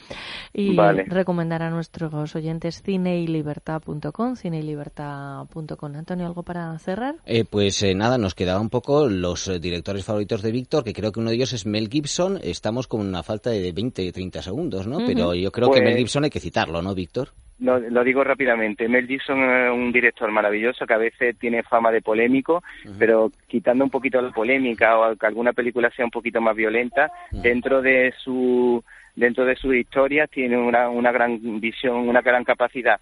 [0.54, 1.04] y Vale.
[1.04, 5.96] recomendar a nuestros oyentes cineylibertad.com, cineylibertad.com.
[5.96, 7.16] Antonio, ¿algo para cerrar?
[7.26, 10.94] Eh, pues eh, nada, nos quedaba un poco los eh, directores favoritos de Víctor, que
[10.94, 12.40] creo que uno de ellos es Mel Gibson.
[12.42, 15.00] Estamos con una falta de 20, 30 segundos, ¿no?
[15.06, 17.34] Pero yo creo que Pues- Mel Gibson hay que citarlo, ¿no, Víctor?
[17.60, 18.88] Lo, lo digo rápidamente.
[18.88, 22.64] Mel Gibson es un director maravilloso que a veces tiene fama de polémico,
[23.00, 27.12] pero quitando un poquito la polémica o que alguna película sea un poquito más violenta,
[27.32, 28.84] dentro de su
[29.16, 33.00] dentro de sus historias tiene una, una gran visión, una gran capacidad,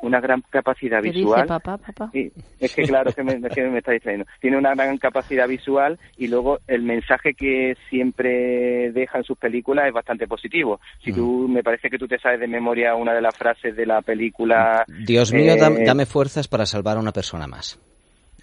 [0.00, 1.46] una gran capacidad ¿Qué dice visual.
[1.46, 2.10] papá, papá?
[2.12, 2.30] Sí,
[2.60, 4.26] es que claro, que me, es que me está distrayendo.
[4.40, 9.86] Tiene una gran capacidad visual y luego el mensaje que siempre deja en sus películas
[9.88, 10.80] es bastante positivo.
[11.04, 13.86] Si tú, me parece que tú te sabes de memoria una de las frases de
[13.86, 14.84] la película.
[15.04, 17.78] Dios mío, eh, dam- dame fuerzas para salvar a una persona más.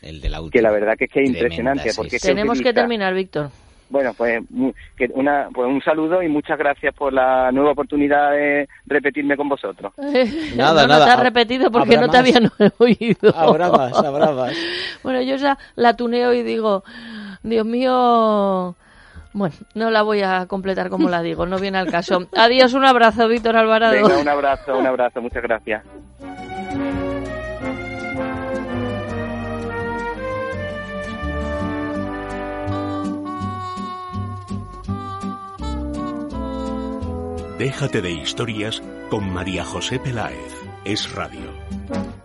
[0.01, 0.51] El de la última.
[0.51, 1.89] que la verdad que es que es Tremenda, impresionante.
[1.89, 2.15] sí, porque sí.
[2.17, 3.49] es que Tenemos que terminar, Víctor.
[3.89, 8.31] Bueno, pues, mu- que una, pues un saludo y muchas gracias por la nueva oportunidad
[8.31, 9.93] de repetirme con vosotros.
[9.97, 10.13] Nada,
[10.55, 12.19] no, nada, No te has ha- repetido porque no te más.
[12.19, 13.35] habían oído.
[13.35, 14.53] Habrá más, habrá más.
[15.03, 16.83] Bueno, yo ya la tuneo y digo,
[17.43, 18.75] Dios mío.
[19.33, 22.25] Bueno, no la voy a completar como la digo, no viene al caso.
[22.35, 23.93] Adiós, un abrazo, Víctor Alvarado.
[23.93, 25.83] Venga, un abrazo, un abrazo, muchas gracias.
[37.57, 40.53] Déjate de historias con María José Peláez.
[40.83, 42.24] Es radio.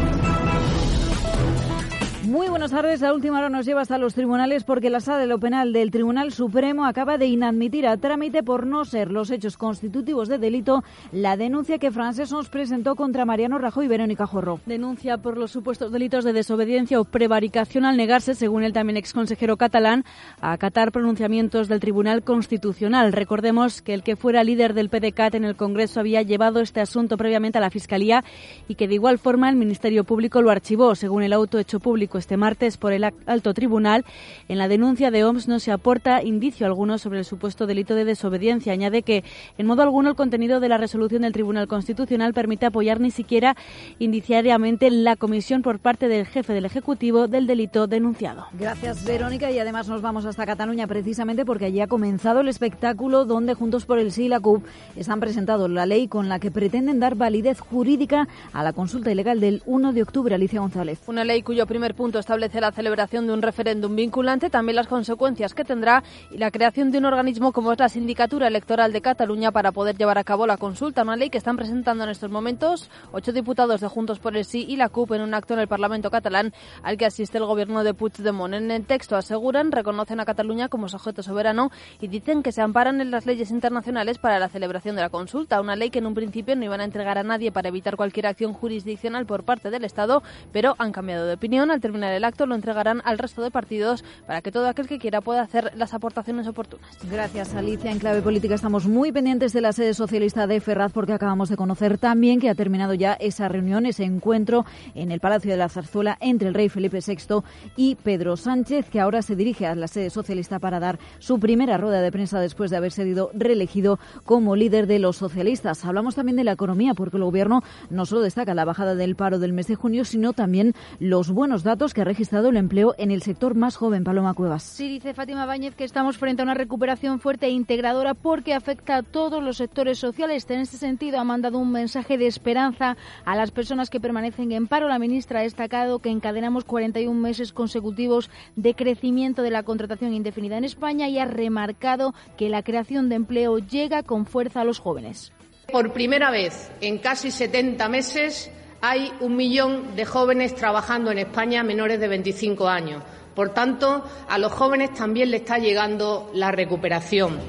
[2.31, 3.01] Muy buenas tardes.
[3.01, 5.91] La última hora nos lleva hasta los tribunales porque la sala de lo penal del
[5.91, 10.81] Tribunal Supremo acaba de inadmitir a trámite por no ser los hechos constitutivos de delito
[11.11, 14.61] la denuncia que Francesons presentó contra Mariano Rajoy y Verónica Jorro.
[14.65, 19.57] Denuncia por los supuestos delitos de desobediencia o prevaricación al negarse, según el también exconsejero
[19.57, 20.05] catalán,
[20.39, 23.11] a acatar pronunciamientos del Tribunal Constitucional.
[23.11, 27.17] Recordemos que el que fuera líder del PDCAT en el Congreso había llevado este asunto
[27.17, 28.23] previamente a la Fiscalía
[28.69, 32.20] y que de igual forma el Ministerio Público lo archivó, según el auto hecho público
[32.21, 34.05] este martes por el alto tribunal.
[34.47, 38.05] En la denuncia de OMS no se aporta indicio alguno sobre el supuesto delito de
[38.05, 38.71] desobediencia.
[38.73, 39.23] Añade que,
[39.57, 43.55] en modo alguno, el contenido de la resolución del Tribunal Constitucional permite apoyar ni siquiera
[43.99, 48.45] indiciariamente la comisión por parte del jefe del Ejecutivo del delito denunciado.
[48.53, 49.51] Gracias, Verónica.
[49.51, 53.85] Y además nos vamos hasta Cataluña precisamente porque allí ha comenzado el espectáculo donde Juntos
[53.85, 54.63] por el Sí y la CUP
[54.95, 59.39] están presentando la ley con la que pretenden dar validez jurídica a la consulta ilegal
[59.39, 60.35] del 1 de octubre.
[60.35, 60.99] Alicia González.
[61.07, 65.53] Una ley cuyo primer punto establece la celebración de un referéndum vinculante, también las consecuencias
[65.53, 69.51] que tendrá y la creación de un organismo como es la Sindicatura Electoral de Cataluña
[69.51, 72.89] para poder llevar a cabo la consulta, una ley que están presentando en estos momentos
[73.11, 75.67] ocho diputados de Juntos por el Sí y la CUP en un acto en el
[75.67, 76.53] Parlamento catalán
[76.83, 78.53] al que asiste el gobierno de Puigdemont.
[78.53, 83.01] En el texto aseguran, reconocen a Cataluña como sujeto soberano y dicen que se amparan
[83.01, 86.13] en las leyes internacionales para la celebración de la consulta, una ley que en un
[86.13, 89.85] principio no iban a entregar a nadie para evitar cualquier acción jurisdiccional por parte del
[89.85, 93.51] Estado, pero han cambiado de opinión al terminar el acto lo entregarán al resto de
[93.51, 96.97] partidos para que todo aquel que quiera pueda hacer las aportaciones oportunas.
[97.09, 97.91] Gracias, Alicia.
[97.91, 101.57] En clave política estamos muy pendientes de la sede socialista de Ferraz porque acabamos de
[101.57, 105.69] conocer también que ha terminado ya esa reunión, ese encuentro en el Palacio de la
[105.69, 107.43] Zarzuela entre el rey Felipe VI
[107.75, 111.77] y Pedro Sánchez, que ahora se dirige a la sede socialista para dar su primera
[111.77, 115.85] rueda de prensa después de haber sido reelegido como líder de los socialistas.
[115.85, 119.39] Hablamos también de la economía porque el Gobierno no solo destaca la bajada del paro
[119.39, 123.11] del mes de junio, sino también los buenos datos que ha registrado el empleo en
[123.11, 124.63] el sector más joven, Paloma Cuevas.
[124.63, 128.97] Sí, dice Fátima Báñez que estamos frente a una recuperación fuerte e integradora porque afecta
[128.97, 130.45] a todos los sectores sociales.
[130.49, 134.67] En este sentido, ha mandado un mensaje de esperanza a las personas que permanecen en
[134.67, 134.87] paro.
[134.87, 140.57] La ministra ha destacado que encadenamos 41 meses consecutivos de crecimiento de la contratación indefinida
[140.57, 144.79] en España y ha remarcado que la creación de empleo llega con fuerza a los
[144.79, 145.31] jóvenes.
[145.71, 151.63] Por primera vez en casi 70 meses, hay un millón de jóvenes trabajando en España
[151.63, 153.03] menores de 25 años.
[153.35, 157.39] Por tanto, a los jóvenes también le está llegando la recuperación.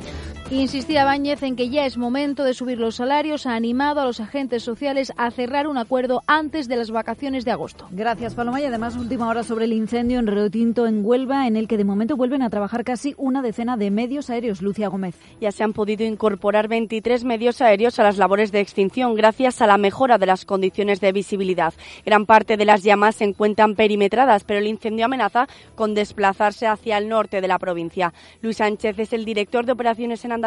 [0.61, 4.21] Insistía Báñez en que ya es momento de subir los salarios, ha animado a los
[4.21, 7.89] agentes sociales a cerrar un acuerdo antes de las vacaciones de agosto.
[7.91, 8.61] Gracias, Paloma.
[8.61, 11.79] Y además, última hora sobre el incendio en Río Tinto, en Huelva, en el que
[11.79, 14.61] de momento vuelven a trabajar casi una decena de medios aéreos.
[14.61, 15.15] Lucia Gómez.
[15.41, 19.67] Ya se han podido incorporar 23 medios aéreos a las labores de extinción gracias a
[19.67, 21.73] la mejora de las condiciones de visibilidad.
[22.05, 26.99] Gran parte de las llamas se encuentran perimetradas, pero el incendio amenaza con desplazarse hacia
[26.99, 28.13] el norte de la provincia.
[28.43, 30.42] Luis Sánchez es el director de operaciones en Andalucía.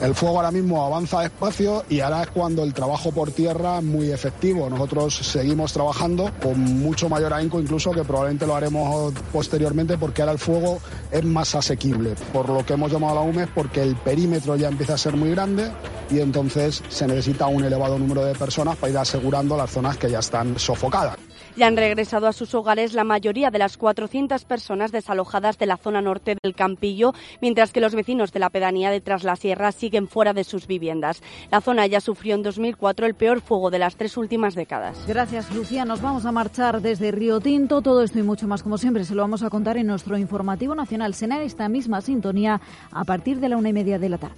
[0.00, 3.84] El fuego ahora mismo avanza despacio y ahora es cuando el trabajo por tierra es
[3.84, 4.68] muy efectivo.
[4.68, 10.32] Nosotros seguimos trabajando con mucho mayor ahínco incluso que probablemente lo haremos posteriormente porque ahora
[10.32, 12.14] el fuego es más asequible.
[12.32, 15.16] Por lo que hemos llamado a la UMES porque el perímetro ya empieza a ser
[15.16, 15.70] muy grande
[16.10, 20.10] y entonces se necesita un elevado número de personas para ir asegurando las zonas que
[20.10, 21.16] ya están sofocadas.
[21.56, 25.78] Ya han regresado a sus hogares la mayoría de las 400 personas desalojadas de la
[25.78, 29.72] zona norte del Campillo, mientras que los vecinos de la pedanía de Tras la Sierra
[29.72, 31.22] siguen fuera de sus viviendas.
[31.50, 34.98] La zona ya sufrió en 2004 el peor fuego de las tres últimas décadas.
[35.08, 35.86] Gracias, Lucía.
[35.86, 37.80] Nos vamos a marchar desde Río Tinto.
[37.80, 40.74] Todo esto y mucho más, como siempre, se lo vamos a contar en nuestro informativo
[40.74, 41.14] nacional.
[41.14, 42.60] Será esta misma sintonía
[42.92, 44.36] a partir de la una y media de la tarde.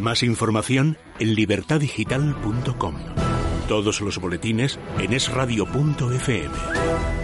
[0.00, 2.94] Más información en libertadigital.com.
[3.74, 7.23] Todos los boletines en esradio.fm.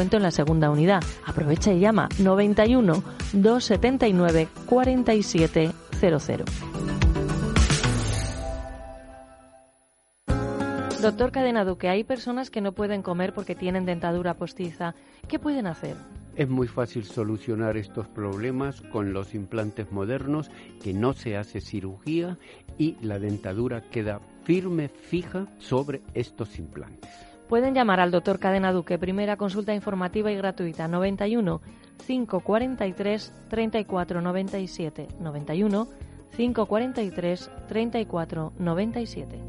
[0.00, 1.02] en la segunda unidad.
[1.26, 6.46] Aprovecha y llama 91 279 4700.
[11.02, 14.94] Doctor Cadena Duque, hay personas que no pueden comer porque tienen dentadura postiza.
[15.28, 15.96] ¿Qué pueden hacer?
[16.36, 20.50] Es muy fácil solucionar estos problemas con los implantes modernos,
[20.82, 22.38] que no se hace cirugía
[22.78, 27.29] y la dentadura queda firme, fija sobre estos implantes.
[27.50, 31.60] Pueden llamar al doctor Cadena Duque, primera consulta informativa y gratuita, 91
[32.06, 35.88] 543 34 97, 91
[36.36, 39.40] 543 34 97.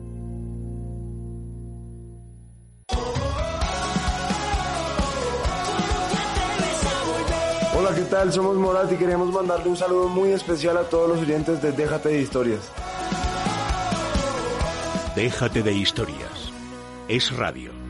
[7.78, 8.34] Hola, ¿qué tal?
[8.34, 12.10] Somos Morat y queremos mandarle un saludo muy especial a todos los oyentes de Déjate
[12.10, 12.72] de Historias.
[15.16, 16.52] Déjate de Historias.
[17.08, 17.81] Es radio.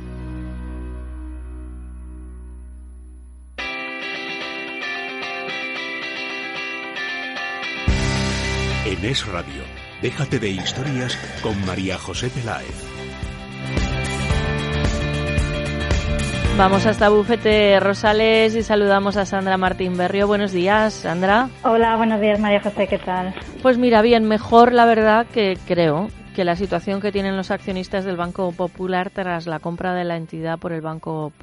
[9.03, 9.63] Es Radio,
[10.03, 12.69] Déjate de Historias con María José Peláez.
[16.55, 20.27] Vamos hasta Bufete Rosales y saludamos a Sandra Martín Berrio.
[20.27, 21.49] Buenos días, Sandra.
[21.63, 23.33] Hola, buenos días, María José, ¿qué tal?
[23.63, 28.05] Pues mira, bien, mejor la verdad que creo que la situación que tienen los accionistas
[28.05, 31.33] del Banco Popular tras la compra de la entidad por el Banco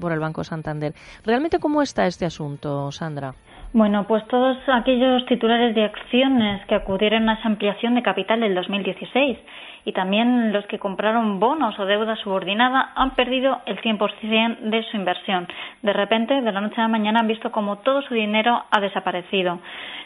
[0.00, 0.94] por el Banco Santander.
[1.24, 3.34] ¿Realmente cómo está este asunto, Sandra?
[3.74, 8.54] Bueno, pues todos aquellos titulares de acciones que acudieron a esa ampliación de capital del
[8.54, 9.36] 2016
[9.84, 14.96] y también los que compraron bonos o deuda subordinada han perdido el 100% de su
[14.96, 15.48] inversión.
[15.82, 18.80] De repente, de la noche a la mañana, han visto como todo su dinero ha
[18.80, 19.58] desaparecido.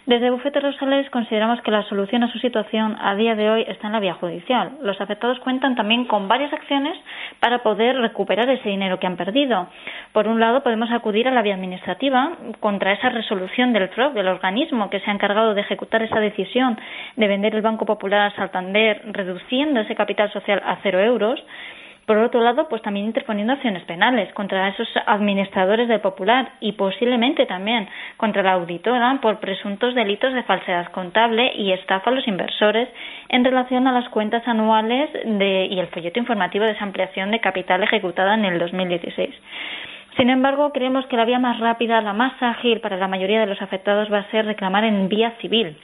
[0.09, 3.89] Desde Bufete Rosales consideramos que la solución a su situación a día de hoy está
[3.89, 4.71] en la vía judicial.
[4.81, 6.97] Los afectados cuentan también con varias acciones
[7.41, 9.69] para poder recuperar ese dinero que han perdido.
[10.13, 14.29] Por un lado, podemos acudir a la vía administrativa contra esa resolución del FROB, del
[14.29, 16.81] organismo que se ha encargado de ejecutar esa decisión
[17.17, 21.39] de vender el Banco Popular a Santander, reduciendo ese capital social a cero euros.
[22.09, 27.45] Por otro lado, pues también interponiendo acciones penales contra esos administradores del Popular y posiblemente
[27.45, 27.87] también
[28.17, 32.89] contra la auditora por presuntos delitos de falsedad contable y estafa a los inversores
[33.29, 37.41] en relación a las cuentas anuales de, y el folleto informativo de esa ampliación de
[37.41, 39.35] capital ejecutada en el 2016.
[40.17, 43.49] Sin embargo, creemos que la vía más rápida, la más ágil para la mayoría de
[43.49, 45.77] los afectados va a ser reclamar en vía civil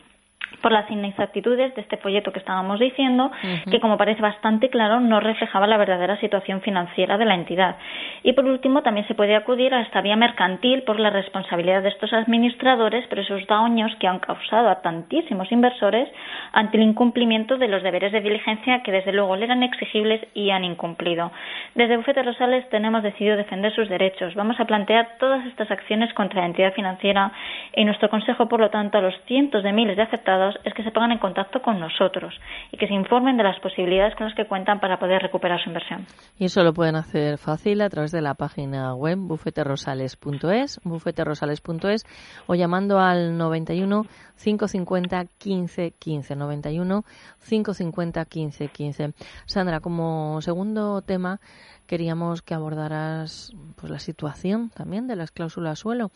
[0.64, 3.30] por las inexactitudes de este folleto que estábamos diciendo,
[3.70, 7.76] que como parece bastante claro no reflejaba la verdadera situación financiera de la entidad.
[8.22, 11.90] Y por último, también se puede acudir a esta vía mercantil por la responsabilidad de
[11.90, 16.08] estos administradores por esos daños que han causado a tantísimos inversores
[16.52, 20.48] ante el incumplimiento de los deberes de diligencia que desde luego le eran exigibles y
[20.48, 21.30] han incumplido.
[21.74, 24.34] Desde Bufete Rosales tenemos decidido defender sus derechos.
[24.34, 27.32] Vamos a plantear todas estas acciones contra la entidad financiera
[27.76, 30.82] y nuestro consejo, por lo tanto, a los cientos de miles de afectados es que
[30.82, 32.34] se pongan en contacto con nosotros
[32.70, 35.68] y que se informen de las posibilidades con las que cuentan para poder recuperar su
[35.70, 36.07] inversión.
[36.38, 42.05] Y eso lo pueden hacer fácil a través de la página web bufeterosales.es, bufeterosales.es
[42.46, 44.02] o llamando al 91
[44.42, 47.05] 550 15 15 91
[47.48, 49.12] 550 15 15.
[49.46, 51.40] Sandra, como segundo tema
[51.87, 56.11] queríamos que abordaras pues la situación también de las cláusulas suelo.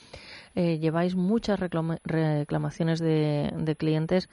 [0.55, 4.29] Eh, lleváis muchas reclamaciones de, de, clientes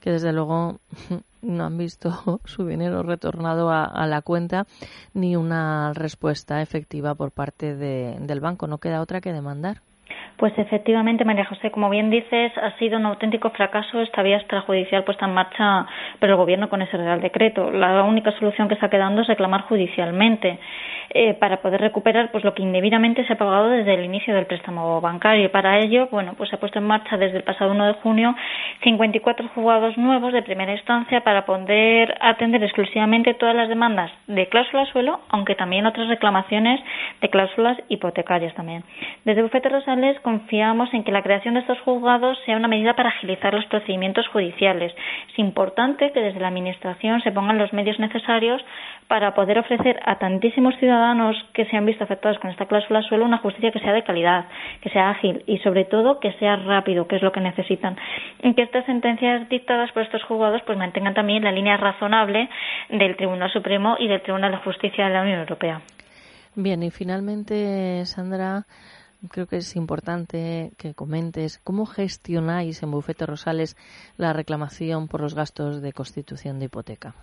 [0.00, 0.80] que desde luego
[1.42, 4.66] no han visto su dinero retornado a, la cuenta
[5.14, 8.66] ni una respuesta efectiva por parte de, del banco.
[8.66, 9.82] No queda otra que demandar.
[10.38, 15.02] Pues efectivamente, María José, como bien dices, ha sido un auténtico fracaso esta vía extrajudicial
[15.02, 15.84] puesta en marcha
[16.20, 17.72] por el Gobierno con ese Real Decreto.
[17.72, 20.60] La única solución que está quedando es reclamar judicialmente
[21.10, 24.44] eh, para poder recuperar pues lo que indebidamente se ha pagado desde el inicio del
[24.44, 25.46] préstamo bancario.
[25.46, 27.92] Y para ello, bueno, pues se ha puesto en marcha desde el pasado 1 de
[27.94, 28.36] junio
[28.82, 34.84] 54 juzgados nuevos de primera instancia para poder atender exclusivamente todas las demandas de cláusula
[34.92, 36.78] suelo, aunque también otras reclamaciones
[37.22, 38.84] de cláusulas hipotecarias también.
[39.24, 43.08] Desde Bufete Rosales confiamos en que la creación de estos juzgados sea una medida para
[43.08, 44.92] agilizar los procedimientos judiciales.
[45.32, 48.62] Es importante que desde la Administración se pongan los medios necesarios
[49.06, 50.97] para poder ofrecer a tantísimos ciudadanos
[51.52, 54.46] que se han visto afectados con esta cláusula suelo una justicia que sea de calidad,
[54.80, 57.96] que sea ágil y sobre todo que sea rápido, que es lo que necesitan.
[58.42, 62.48] Y que estas sentencias dictadas por estos juzgados pues mantengan también la línea razonable
[62.90, 65.80] del Tribunal Supremo y del Tribunal de Justicia de la Unión Europea.
[66.54, 68.64] Bien, y finalmente, Sandra,
[69.30, 73.76] creo que es importante que comentes cómo gestionáis en Bufete Rosales
[74.16, 77.14] la reclamación por los gastos de constitución de hipoteca.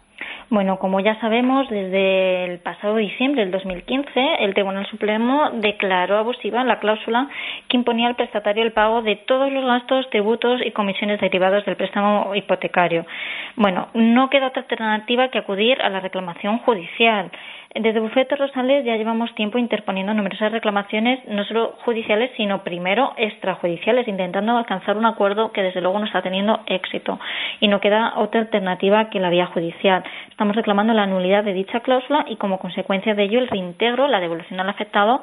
[0.50, 6.64] Bueno, como ya sabemos, desde el pasado diciembre del 2015, el Tribunal Supremo declaró abusiva
[6.64, 7.28] la cláusula
[7.68, 11.76] que imponía al prestatario el pago de todos los gastos, tributos y comisiones derivados del
[11.76, 13.08] préstamo hipotecario.
[13.56, 17.32] Bueno, no queda otra alternativa que acudir a la reclamación judicial.
[17.78, 24.08] Desde Bufete Rosales ya llevamos tiempo interponiendo numerosas reclamaciones, no solo judiciales, sino primero extrajudiciales,
[24.08, 27.20] intentando alcanzar un acuerdo que desde luego no está teniendo éxito.
[27.60, 30.06] Y no queda otra alternativa que la vía judicial.
[30.30, 34.22] Estamos reclamando la nulidad de dicha cláusula y como consecuencia de ello el reintegro, la
[34.22, 35.22] devolución al afectado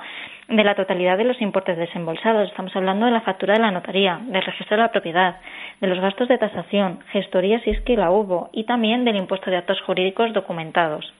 [0.49, 2.51] de la totalidad de los importes desembolsados.
[2.51, 5.37] Estamos hablando de la factura de la notaría, del registro de la propiedad,
[5.81, 9.51] de los gastos de tasación, gestoría si es que la hubo y también del impuesto
[9.51, 11.15] de actos jurídicos documentados.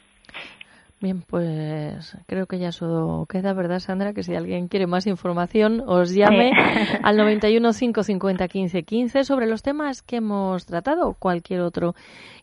[1.03, 4.13] Bien, pues creo que ya eso queda, ¿verdad, Sandra?
[4.13, 6.53] Que si alguien quiere más información, os llame
[7.03, 11.97] al 91 550 15 15 sobre los temas que hemos tratado o cualquier otro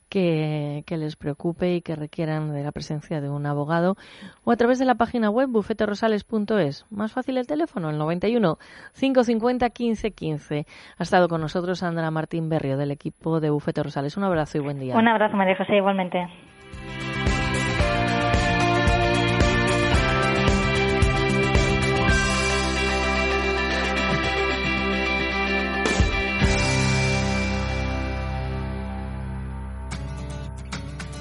[0.10, 3.96] que, que, les preocupe y que requieran de la presencia de un abogado
[4.44, 6.86] o a través de la página web bufeterosales.es.
[6.92, 8.58] Más fácil el teléfono, el 91
[9.00, 10.66] 550 15 15.
[10.98, 14.18] Ha estado con nosotros Sandra Martín Berrio del equipo de Bufete Rosales.
[14.18, 14.98] Un abrazo y buen día.
[14.98, 16.28] Un abrazo, María José, igualmente.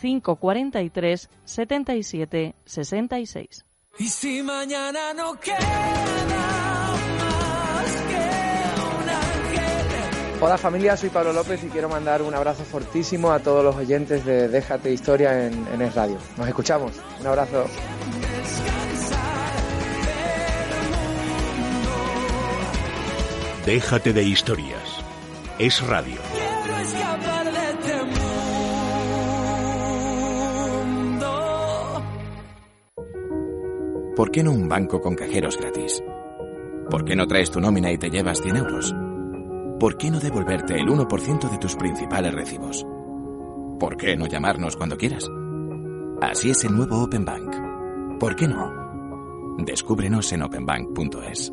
[0.00, 3.64] 543 77 66.
[3.98, 5.58] Y si mañana no queda
[6.28, 10.40] más que un ángel.
[10.40, 14.24] Hola familia, soy Pablo López y quiero mandar un abrazo fortísimo a todos los oyentes
[14.24, 16.18] de Déjate Historia en, en Es Radio.
[16.36, 16.92] Nos escuchamos.
[17.20, 17.66] Un abrazo.
[23.66, 25.04] Déjate de historias.
[25.58, 26.27] Es radio.
[34.18, 36.02] ¿Por qué no un banco con cajeros gratis?
[36.90, 38.92] ¿Por qué no traes tu nómina y te llevas 100 euros?
[39.78, 42.84] ¿Por qué no devolverte el 1% de tus principales recibos?
[43.78, 45.24] ¿Por qué no llamarnos cuando quieras?
[46.20, 48.18] Así es el nuevo Open Bank.
[48.18, 49.56] ¿Por qué no?
[49.58, 51.52] Descúbrenos en openbank.es.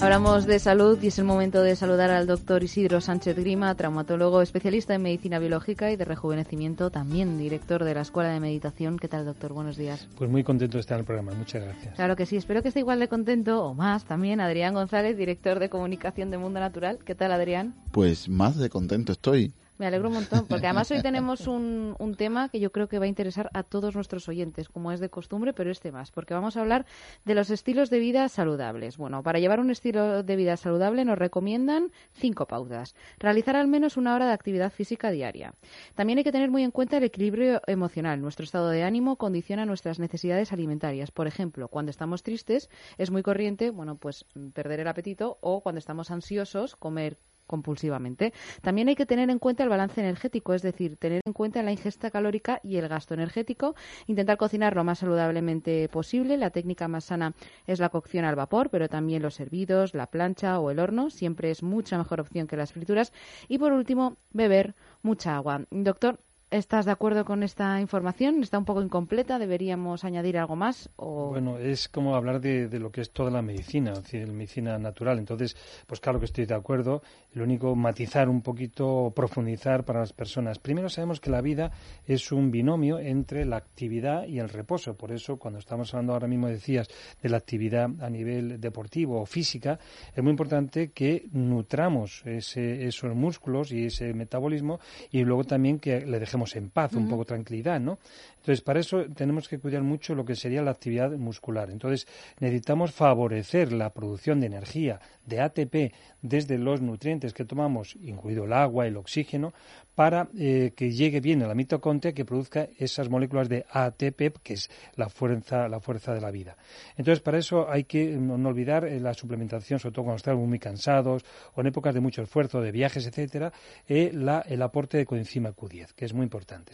[0.00, 4.42] Hablamos de salud y es el momento de saludar al doctor Isidro Sánchez Grima, traumatólogo
[4.42, 8.96] especialista en medicina biológica y de rejuvenecimiento, también director de la Escuela de Meditación.
[8.96, 9.52] ¿Qué tal, doctor?
[9.52, 10.08] Buenos días.
[10.16, 11.32] Pues muy contento de estar en el programa.
[11.32, 11.96] Muchas gracias.
[11.96, 12.36] Claro que sí.
[12.36, 16.38] Espero que esté igual de contento o más también Adrián González, director de comunicación de
[16.38, 17.00] Mundo Natural.
[17.04, 17.74] ¿Qué tal, Adrián?
[17.90, 19.52] Pues más de contento estoy.
[19.78, 22.98] Me alegro un montón, porque además hoy tenemos un, un, tema que yo creo que
[22.98, 26.34] va a interesar a todos nuestros oyentes, como es de costumbre, pero este más, porque
[26.34, 26.84] vamos a hablar
[27.24, 28.96] de los estilos de vida saludables.
[28.96, 32.96] Bueno, para llevar un estilo de vida saludable nos recomiendan cinco pautas.
[33.20, 35.54] Realizar al menos una hora de actividad física diaria.
[35.94, 38.20] También hay que tener muy en cuenta el equilibrio emocional.
[38.20, 41.12] Nuestro estado de ánimo condiciona nuestras necesidades alimentarias.
[41.12, 44.24] Por ejemplo, cuando estamos tristes es muy corriente, bueno, pues
[44.54, 47.18] perder el apetito o cuando estamos ansiosos comer
[47.48, 48.32] compulsivamente.
[48.62, 51.72] También hay que tener en cuenta el balance energético, es decir, tener en cuenta la
[51.72, 53.74] ingesta calórica y el gasto energético,
[54.06, 56.36] intentar cocinar lo más saludablemente posible.
[56.36, 57.34] La técnica más sana
[57.66, 61.50] es la cocción al vapor, pero también los hervidos, la plancha o el horno siempre
[61.50, 63.12] es mucha mejor opción que las frituras.
[63.48, 65.64] Y por último, beber mucha agua.
[65.70, 66.20] Doctor,
[66.50, 68.42] ¿Estás de acuerdo con esta información?
[68.42, 69.38] ¿Está un poco incompleta?
[69.38, 70.88] ¿Deberíamos añadir algo más?
[70.96, 75.18] Bueno, es como hablar de, lo que es toda la medicina, es decir, medicina natural.
[75.18, 75.54] Entonces,
[75.86, 77.02] pues claro que estoy de acuerdo.
[77.34, 80.58] Lo único, matizar un poquito, profundizar para las personas.
[80.58, 81.70] Primero sabemos que la vida
[82.06, 84.96] es un binomio entre la actividad y el reposo.
[84.96, 86.88] Por eso, cuando estamos hablando ahora mismo, decías,
[87.22, 89.78] de la actividad a nivel deportivo o física,
[90.16, 94.80] es muy importante que nutramos ese, esos músculos y ese metabolismo
[95.10, 97.98] y luego también que le dejemos dejemos en paz, un poco tranquilidad, ¿no?
[98.36, 101.70] Entonces, para eso tenemos que cuidar mucho lo que sería la actividad muscular.
[101.70, 102.06] Entonces,
[102.40, 105.92] necesitamos favorecer la producción de energía, de ATP,
[106.22, 109.52] desde los nutrientes que tomamos, incluido el agua, el oxígeno,
[109.94, 114.54] para eh, que llegue bien a la mitocondria que produzca esas moléculas de ATP, que
[114.54, 116.56] es la fuerza, la fuerza de la vida.
[116.96, 120.60] Entonces, para eso hay que no, olvidar eh, la suplementación, sobre todo cuando estamos muy
[120.60, 121.24] cansados
[121.54, 123.52] o en épocas de mucho esfuerzo, de viajes, etcétera,
[123.88, 126.24] eh, el aporte de coenzima Q10, que es muy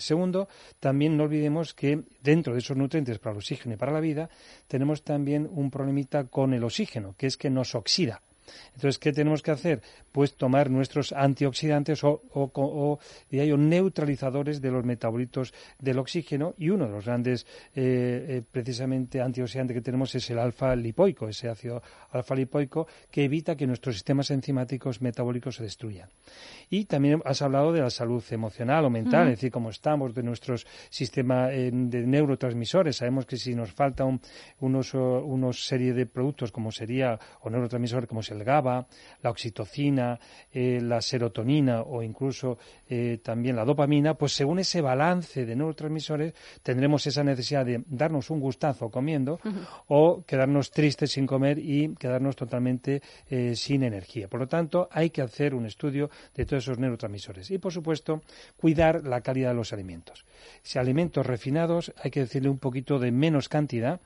[0.01, 0.49] Segundo,
[0.81, 4.29] también no olvidemos que dentro de esos nutrientes para el oxígeno y para la vida,
[4.69, 8.23] tenemos también un problemita con el oxígeno, que es que nos oxida.
[8.75, 9.83] Entonces, ¿qué tenemos que hacer?
[10.13, 12.99] Pues tomar nuestros antioxidantes o, o,
[13.31, 19.75] neutralizadores de los metabolitos del oxígeno y uno de los grandes, eh, eh, precisamente, antioxidantes
[19.75, 24.31] que tenemos es el alfa lipoico, ese ácido alfa lipoico que evita que nuestros sistemas
[24.31, 26.09] enzimáticos metabólicos se destruyan.
[26.71, 30.23] Y también has hablado de la salud emocional o mental, es decir, cómo estamos de
[30.23, 30.57] nuestro
[30.91, 32.97] sistema eh, de neurotransmisores.
[32.97, 34.05] Sabemos que si nos falta
[34.61, 38.87] unos, unos serie de productos como sería, o neurotransmisores como el GABA,
[39.23, 40.19] la oxitocina,
[40.53, 42.59] eh, la serotonina o incluso
[42.89, 48.31] eh, también la dopamina, pues según ese balance de neurotransmisores tendremos esa necesidad de darnos
[48.31, 49.41] un gustazo comiendo
[49.89, 54.29] o quedarnos tristes sin comer y quedarnos totalmente eh, sin energía.
[54.29, 58.23] Por lo tanto, hay que hacer un estudio de todos esos neurotransmisores y, por supuesto,
[58.57, 60.25] cuidar la calidad de los alimentos.
[60.63, 64.01] Si alimentos refinados, hay que decirle un poquito de menos cantidad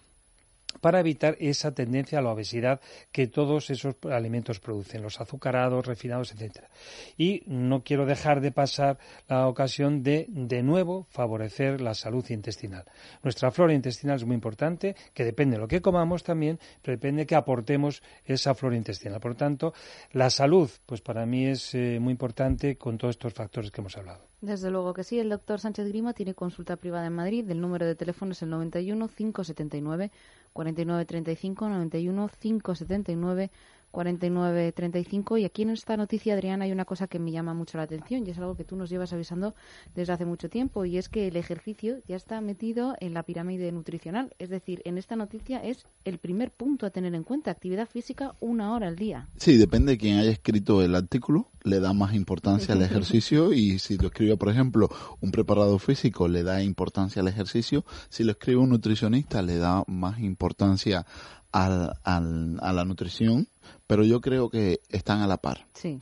[0.80, 2.80] para evitar esa tendencia a la obesidad
[3.10, 6.68] que todos esos alimentos producen, los azucarados, refinados, etcétera.
[7.16, 12.84] Y no quiero dejar de pasar la ocasión de de nuevo favorecer la salud intestinal.
[13.22, 17.22] Nuestra flora intestinal es muy importante, que depende de lo que comamos también, pero depende
[17.22, 19.20] de que aportemos esa flora intestinal.
[19.20, 19.74] Por lo tanto,
[20.12, 23.96] la salud, pues para mí es eh, muy importante con todos estos factores que hemos
[23.96, 24.28] hablado.
[24.40, 25.18] Desde luego que sí.
[25.18, 27.50] El doctor Sánchez Grima tiene consulta privada en Madrid.
[27.50, 30.12] El número de teléfono es el 91 579
[30.58, 33.50] 4935 91 579
[33.90, 37.84] 4935 y aquí en esta noticia Adriana hay una cosa que me llama mucho la
[37.84, 39.54] atención y es algo que tú nos llevas avisando
[39.94, 43.72] desde hace mucho tiempo y es que el ejercicio ya está metido en la pirámide
[43.72, 47.88] nutricional, es decir, en esta noticia es el primer punto a tener en cuenta, actividad
[47.88, 49.28] física una hora al día.
[49.36, 53.78] Sí, depende de quién haya escrito el artículo, le da más importancia al ejercicio y
[53.78, 54.88] si lo escribe, por ejemplo,
[55.20, 59.84] un preparado físico, le da importancia al ejercicio, si lo escribe un nutricionista, le da
[59.86, 61.06] más importancia
[61.52, 63.48] al, a la nutrición,
[63.86, 65.66] pero yo creo que están a la par.
[65.74, 65.98] Sí.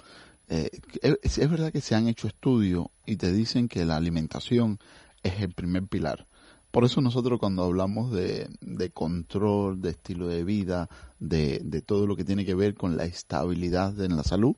[0.48, 0.70] Eh,
[1.02, 4.78] es, es, verdad que se han hecho estudios y te dicen que la alimentación
[5.22, 6.26] es el primer pilar.
[6.70, 12.06] Por eso nosotros cuando hablamos de, de control, de estilo de vida, de, de, todo
[12.06, 14.56] lo que tiene que ver con la estabilidad en la salud,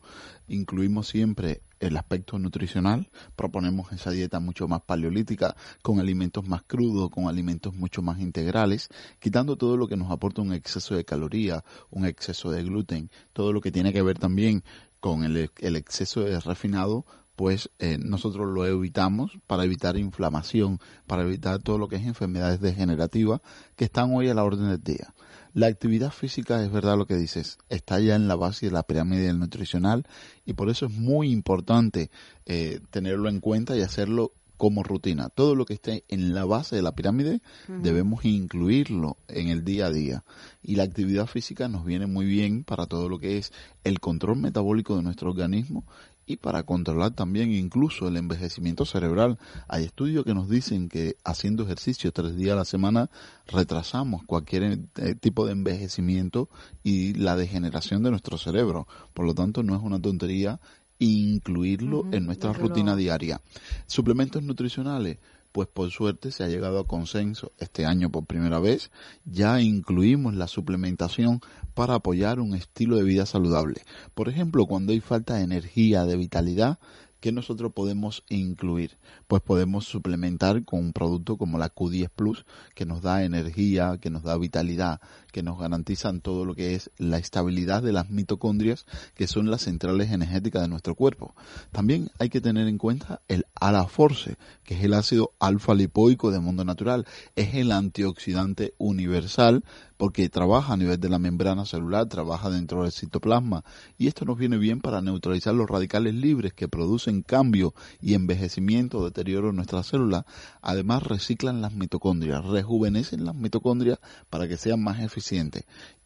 [0.49, 7.11] incluimos siempre el aspecto nutricional, proponemos esa dieta mucho más paleolítica, con alimentos más crudos,
[7.11, 8.89] con alimentos mucho más integrales,
[9.19, 13.53] quitando todo lo que nos aporta un exceso de calorías, un exceso de gluten, todo
[13.53, 14.63] lo que tiene que ver también
[15.01, 17.05] con el, el exceso de refinado,
[17.39, 22.61] pues eh, nosotros lo evitamos para evitar inflamación, para evitar todo lo que es enfermedades
[22.61, 23.41] degenerativas
[23.77, 25.15] que están hoy a la orden del día.
[25.55, 28.83] La actividad física es verdad lo que dices, está ya en la base de la
[28.83, 30.07] pirámide nutricional
[30.45, 32.11] y por eso es muy importante
[32.47, 35.31] eh, tenerlo en cuenta y hacerlo como rutina.
[35.31, 39.87] Todo lo que esté en la base de la pirámide debemos incluirlo en el día
[39.87, 40.25] a día.
[40.63, 43.53] Y la actividad física nos viene muy bien para todo lo que es
[43.85, 45.85] el control metabólico de nuestro organismo
[46.29, 49.39] y para controlar también incluso el envejecimiento cerebral.
[49.67, 53.09] Hay estudios que nos dicen que haciendo ejercicio tres días a la semana
[53.47, 56.51] retrasamos cualquier eh, tipo de envejecimiento
[56.85, 58.87] y la degeneración de nuestro cerebro.
[59.15, 60.61] Por lo tanto, no es una tontería
[60.99, 63.41] incluirlo en nuestra rutina diaria.
[63.87, 65.19] Suplementos nutricionales
[65.53, 68.91] pues por suerte se ha llegado a consenso este año por primera vez.
[69.25, 71.41] Ya incluimos la suplementación
[71.75, 73.83] para apoyar un estilo de vida saludable.
[74.15, 76.79] Por ejemplo, cuando hay falta de energía, de vitalidad,
[77.21, 78.99] ¿qué nosotros podemos incluir?
[79.27, 84.11] Pues podemos suplementar con un producto como la Q10 Plus, que nos da energía, que
[84.11, 85.01] nos da vitalidad,
[85.33, 89.63] que nos garantizan todo lo que es la estabilidad de las mitocondrias, que son las
[89.63, 91.35] centrales energéticas de nuestro cuerpo.
[91.73, 96.41] También hay que tener en cuenta el Alaforce, que es el ácido alfa lipoico de
[96.41, 97.07] mundo natural.
[97.37, 99.63] Es el antioxidante universal
[99.99, 103.65] porque trabaja a nivel de la membrana celular, trabaja dentro del citoplasma
[103.99, 109.05] y esto nos viene bien para neutralizar los radicales libres que producen cambio y envejecimiento,
[109.05, 110.25] deterioro en nuestras células.
[110.63, 113.99] Además reciclan las mitocondrias, rejuvenecen las mitocondrias
[114.31, 115.01] para que sean más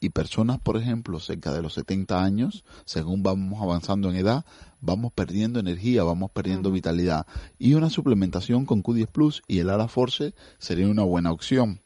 [0.00, 4.44] Y personas, por ejemplo, cerca de los 70 años, según vamos avanzando en edad,
[4.80, 7.26] vamos perdiendo energía, vamos perdiendo vitalidad.
[7.58, 11.80] Y una suplementación con Q10 Plus y el Ara Force sería una buena opción.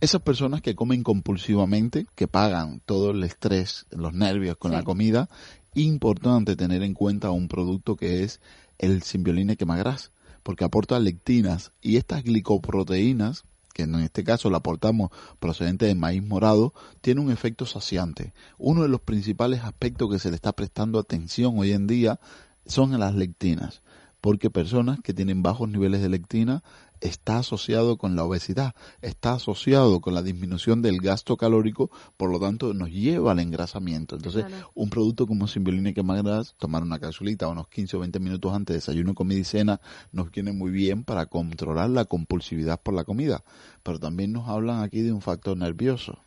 [0.00, 5.28] Esas personas que comen compulsivamente, que pagan todo el estrés, los nervios con la comida,
[5.74, 8.40] importante tener en cuenta un producto que es
[8.78, 10.10] el Symbioline quemagras,
[10.42, 16.22] porque aporta lectinas y estas glicoproteínas que en este caso la aportamos procedente de maíz
[16.22, 18.32] morado, tiene un efecto saciante.
[18.58, 22.20] Uno de los principales aspectos que se le está prestando atención hoy en día
[22.66, 23.82] son las lectinas,
[24.20, 26.62] porque personas que tienen bajos niveles de lectina
[27.00, 32.38] está asociado con la obesidad, está asociado con la disminución del gasto calórico, por lo
[32.38, 34.16] tanto nos lleva al engrasamiento.
[34.16, 34.44] Entonces,
[34.74, 38.74] un producto como Simbioline que más tomar una capsulita unos 15 o 20 minutos antes
[38.74, 39.80] de desayuno, comida y cena,
[40.12, 43.42] nos viene muy bien para controlar la compulsividad por la comida.
[43.82, 46.18] Pero también nos hablan aquí de un factor nervioso.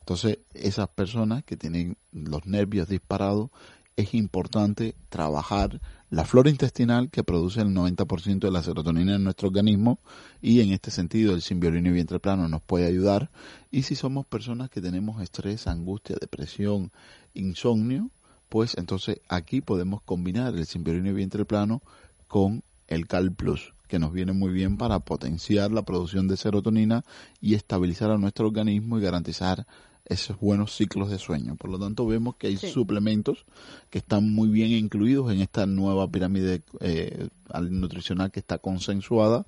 [0.00, 3.50] Entonces, esas personas que tienen los nervios disparados,
[3.96, 5.80] es importante trabajar
[6.10, 9.98] la flora intestinal que produce el 90% de la serotonina en nuestro organismo
[10.40, 13.30] y en este sentido el simbiolino y vientre plano nos puede ayudar.
[13.70, 16.92] Y si somos personas que tenemos estrés, angustia, depresión,
[17.34, 18.10] insomnio,
[18.48, 21.82] pues entonces aquí podemos combinar el simbiolino y vientre plano
[22.28, 27.04] con el Cal Plus que nos viene muy bien para potenciar la producción de serotonina
[27.40, 29.66] y estabilizar a nuestro organismo y garantizar
[30.06, 31.56] esos buenos ciclos de sueño.
[31.56, 33.44] Por lo tanto, vemos que hay suplementos
[33.90, 37.28] que están muy bien incluidos en esta nueva pirámide eh,
[37.70, 39.46] nutricional que está consensuada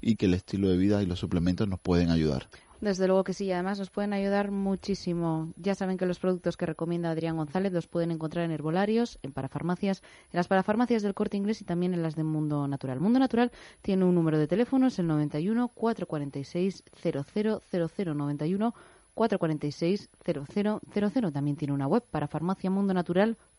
[0.00, 2.48] y que el estilo de vida y los suplementos nos pueden ayudar.
[2.82, 5.52] Desde luego que sí, y además nos pueden ayudar muchísimo.
[5.56, 9.30] Ya saben que los productos que recomienda Adrián González los pueden encontrar en herbolarios, en
[9.30, 10.02] parafarmacias,
[10.32, 12.98] en las parafarmacias del Corte Inglés y también en las de Mundo Natural.
[12.98, 13.52] Mundo Natural
[13.82, 18.74] tiene un número de teléfono, es el 91 446 0000 91
[19.14, 21.32] 446 0000.
[21.32, 23.51] También tiene una web para farmaciamundonatural.com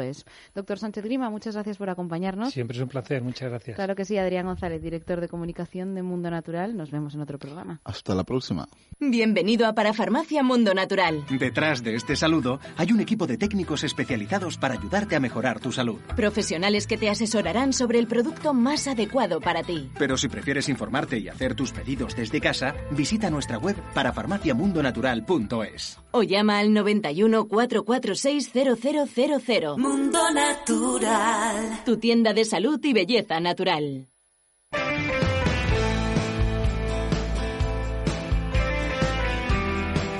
[0.00, 0.24] es.
[0.54, 2.52] Doctor Sánchez Grima, muchas gracias por acompañarnos.
[2.52, 3.76] Siempre es un placer, muchas gracias.
[3.76, 6.76] Claro que sí, Adrián González, director de comunicación de Mundo Natural.
[6.76, 7.80] Nos vemos en otro programa.
[7.84, 8.68] Hasta la próxima.
[8.98, 11.24] Bienvenido a Parafarmacia Mundo Natural.
[11.30, 15.72] Detrás de este saludo hay un equipo de técnicos especializados para ayudarte a mejorar tu
[15.72, 16.00] salud.
[16.16, 19.90] Profesionales que te asesorarán sobre el producto más adecuado para ti.
[19.98, 25.98] Pero si prefieres informarte y hacer tus pedidos desde casa, visita nuestra web parafarmaciamundonatural.es.
[26.12, 29.59] O llama al 91 446 0000.
[29.76, 31.84] Mundo Natural.
[31.84, 34.08] Tu tienda de salud y belleza natural.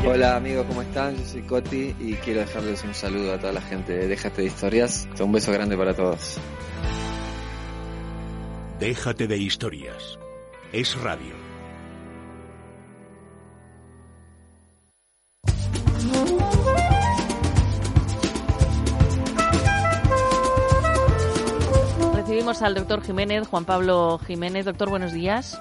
[0.06, 1.16] Hola amigos, ¿cómo están?
[1.16, 4.48] Yo soy Coti y quiero dejarles un saludo a toda la gente de Déjate de
[4.48, 5.08] Historias.
[5.18, 6.38] Un beso grande para todos.
[8.78, 10.18] Déjate de Historias.
[10.72, 11.49] Es radio.
[22.62, 24.66] Al doctor Jiménez, Juan Pablo Jiménez.
[24.66, 25.60] Doctor, buenos días.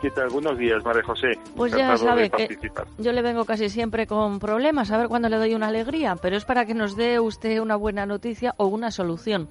[0.00, 0.30] ¿Qué tal?
[0.30, 1.38] Buenos días, María José.
[1.54, 2.58] Pues ya sabe que
[2.98, 6.36] yo le vengo casi siempre con problemas, a ver cuándo le doy una alegría, pero
[6.36, 9.48] es para que nos dé usted una buena noticia o una solución.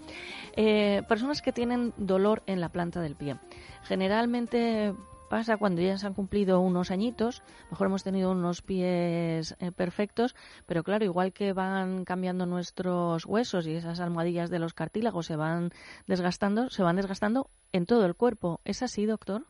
[0.56, 3.38] Eh, personas que tienen dolor en la planta del pie.
[3.84, 4.94] Generalmente
[5.32, 7.42] pasa cuando ya se han cumplido unos añitos,
[7.72, 10.36] mejor hemos tenido unos pies eh, perfectos,
[10.68, 15.38] pero claro, igual que van cambiando nuestros huesos y esas almohadillas de los cartílagos se
[15.38, 15.70] van
[16.06, 18.60] desgastando, se van desgastando en todo el cuerpo.
[18.66, 19.44] ¿Es así, doctor?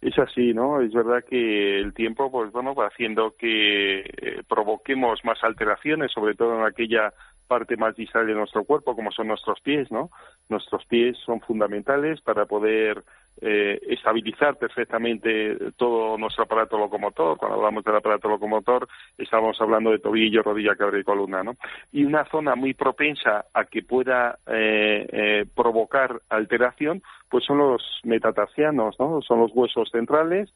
[0.00, 0.80] Es así, ¿no?
[0.80, 6.34] Es verdad que el tiempo, pues bueno, va haciendo que eh, provoquemos más alteraciones, sobre
[6.34, 7.12] todo en aquella
[7.46, 10.10] parte más distal de nuestro cuerpo, como son nuestros pies, ¿no?
[10.48, 13.04] Nuestros pies son fundamentales para poder
[13.40, 17.36] eh, estabilizar perfectamente todo nuestro aparato locomotor.
[17.36, 21.54] Cuando hablamos del aparato locomotor, estamos hablando de tobillo, rodilla, cabeza y columna, ¿no?
[21.92, 27.82] Y una zona muy propensa a que pueda eh, eh, provocar alteración, pues son los
[28.04, 29.22] metatarsianos, ¿no?
[29.22, 30.52] Son los huesos centrales,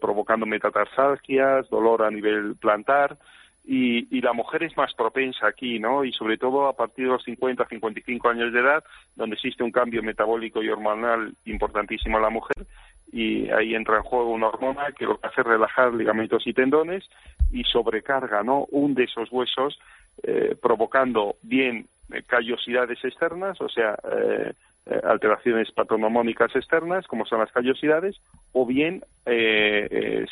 [0.00, 3.18] provocando metatarsalgias, dolor a nivel plantar,
[3.64, 6.04] y, y, la mujer es más propensa aquí, ¿no?
[6.04, 8.82] Y sobre todo a partir de los 50, 55 años de edad,
[9.14, 12.66] donde existe un cambio metabólico y hormonal importantísimo en la mujer,
[13.12, 16.52] y ahí entra en juego una hormona que lo que hace es relajar ligamentos y
[16.52, 17.08] tendones
[17.52, 18.66] y sobrecarga, ¿no?
[18.70, 19.78] Un de esos huesos,
[20.22, 24.52] eh, provocando bien eh, callosidades externas, o sea, eh,
[24.86, 28.20] eh, alteraciones patognomónicas externas, como son las callosidades,
[28.52, 29.04] o bien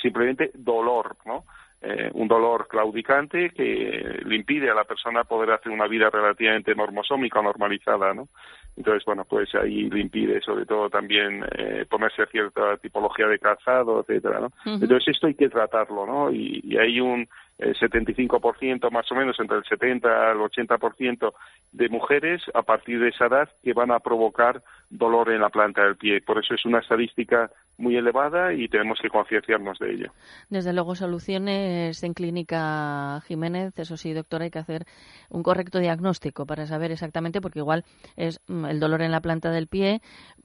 [0.03, 1.45] simplemente dolor, ¿no?
[1.81, 6.75] Eh, un dolor claudicante que le impide a la persona poder hacer una vida relativamente
[6.75, 8.29] normosómica o normalizada, ¿no?
[8.77, 14.01] Entonces, bueno, pues ahí le impide sobre todo también eh, ponerse cierta tipología de calzado,
[14.01, 14.53] etcétera, ¿no?
[14.65, 16.31] Entonces esto hay que tratarlo, ¿no?
[16.31, 21.33] Y, y hay un eh, 75% más o menos, entre el 70 al 80%
[21.73, 25.83] de mujeres a partir de esa edad que van a provocar dolor en la planta
[25.83, 26.21] del pie.
[26.21, 30.13] Por eso es una estadística muy elevada y tenemos que concienciarnos de ello.
[30.51, 34.85] Desde luego, soluciones en Clínica Jiménez, eso sí, doctora, hay que hacer
[35.29, 37.85] un correcto diagnóstico para saber exactamente, porque igual
[38.17, 40.01] es mm, el dolor en la planta del pie,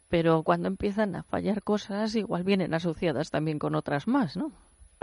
[0.10, 4.52] pero cuando empiezan a fallar cosas, igual vienen asociadas también con otras más, ¿no?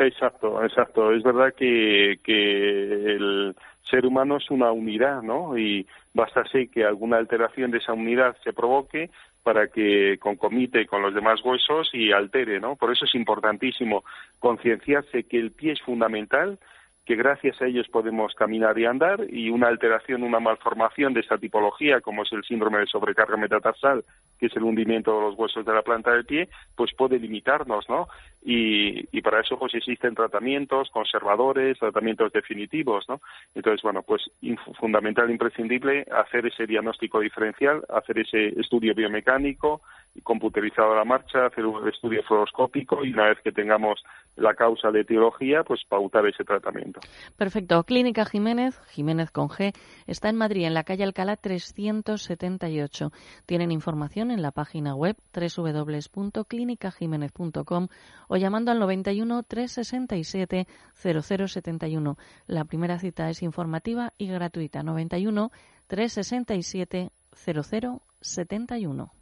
[0.01, 1.13] Exacto, exacto.
[1.13, 3.55] Es verdad que, el
[3.91, 5.59] ser humano es una unidad, ¿no?
[5.59, 9.11] Y basta ser que alguna alteración de esa unidad se provoque
[9.43, 12.77] para que concomite con los demás huesos y altere, ¿no?
[12.77, 14.03] Por eso es importantísimo
[14.39, 16.59] concienciarse que el pie es fundamental,
[17.05, 21.39] que gracias a ellos podemos caminar y andar y una alteración, una malformación de esta
[21.39, 24.05] tipología, como es el síndrome de sobrecarga metatarsal,
[24.39, 27.89] que es el hundimiento de los huesos de la planta del pie, pues puede limitarnos,
[27.89, 28.07] ¿no?
[28.43, 33.21] Y, y para eso pues existen tratamientos conservadores, tratamientos definitivos, ¿no?
[33.55, 34.23] Entonces, bueno, pues
[34.79, 39.83] fundamental, imprescindible hacer ese diagnóstico diferencial, hacer ese estudio biomecánico,
[40.23, 44.03] computerizado a la marcha, hacer un estudio fluoroscópico y una vez que tengamos
[44.37, 47.01] la causa de etiología, pues pautar ese tratamiento.
[47.37, 47.83] Perfecto.
[47.85, 49.75] Clínica Jiménez, Jiménez con G,
[50.07, 53.11] está en Madrid, en la calle Alcalá 378.
[53.47, 57.89] Tienen información en la página web www.clinicajiménez.com
[58.33, 62.17] o llamando al 91 367 0071.
[62.47, 64.85] La primera cita es informativa y gratuita.
[64.85, 65.51] 91
[65.89, 69.20] 367 0071.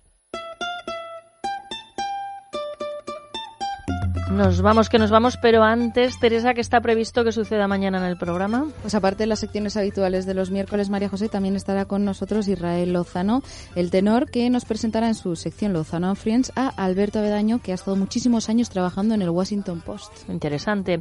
[4.30, 8.04] Nos vamos, que nos vamos, pero antes, Teresa, ¿qué está previsto que suceda mañana en
[8.04, 8.66] el programa?
[8.82, 12.46] Pues aparte de las secciones habituales de los miércoles, María José, también estará con nosotros
[12.46, 13.42] Israel Lozano,
[13.74, 17.74] el tenor, que nos presentará en su sección Lozano Friends a Alberto Avedaño, que ha
[17.74, 20.28] estado muchísimos años trabajando en el Washington Post.
[20.28, 21.00] Interesante.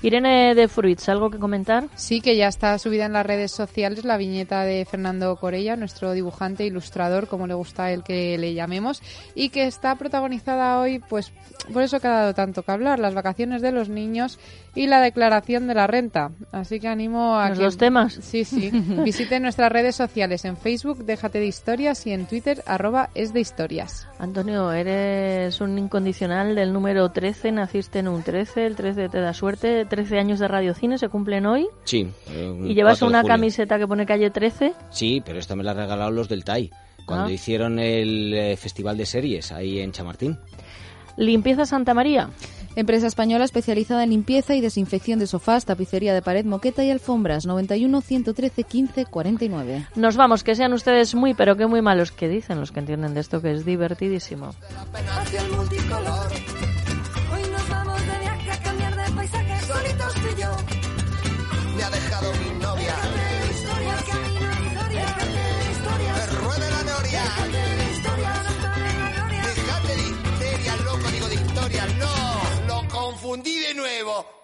[0.00, 1.88] Irene de Fruits, ¿algo que comentar?
[1.96, 6.12] Sí, que ya está subida en las redes sociales la viñeta de Fernando Corella, nuestro
[6.12, 9.02] dibujante ilustrador, como le gusta él que le llamemos,
[9.34, 11.32] y que está protagonizada hoy, pues
[11.72, 14.38] por eso que ha dado tanto que hablar, las vacaciones de los niños
[14.76, 16.30] y la declaración de la renta.
[16.52, 17.64] Así que animo a ¿Los que...
[17.64, 18.14] dos temas?
[18.22, 18.70] Sí, sí.
[19.04, 23.40] Visiten nuestras redes sociales en Facebook, Déjate de Historias, y en Twitter, arroba es de
[23.40, 24.06] historias.
[24.20, 29.34] Antonio, eres un incondicional del número 13, naciste en un 13, el 13 te da
[29.34, 31.66] suerte, 13 años de radiocine se cumplen hoy.
[31.84, 32.08] Sí.
[32.64, 34.74] ¿Y llevas una camiseta que pone calle 13?
[34.90, 36.70] Sí, pero esta me la han regalado los del TAI,
[37.06, 37.32] cuando Ah.
[37.32, 40.38] hicieron el eh, Festival de Series ahí en Chamartín.
[41.16, 42.30] Limpieza Santa María.
[42.76, 47.44] Empresa española especializada en limpieza y desinfección de sofás, tapicería de pared, moqueta y alfombras.
[47.44, 49.86] 91 113 15 49.
[49.96, 53.14] Nos vamos, que sean ustedes muy, pero que muy malos, que dicen los que entienden
[53.14, 54.50] de esto, que es divertidísimo.
[54.92, 56.47] hacia el
[73.98, 74.37] dicevo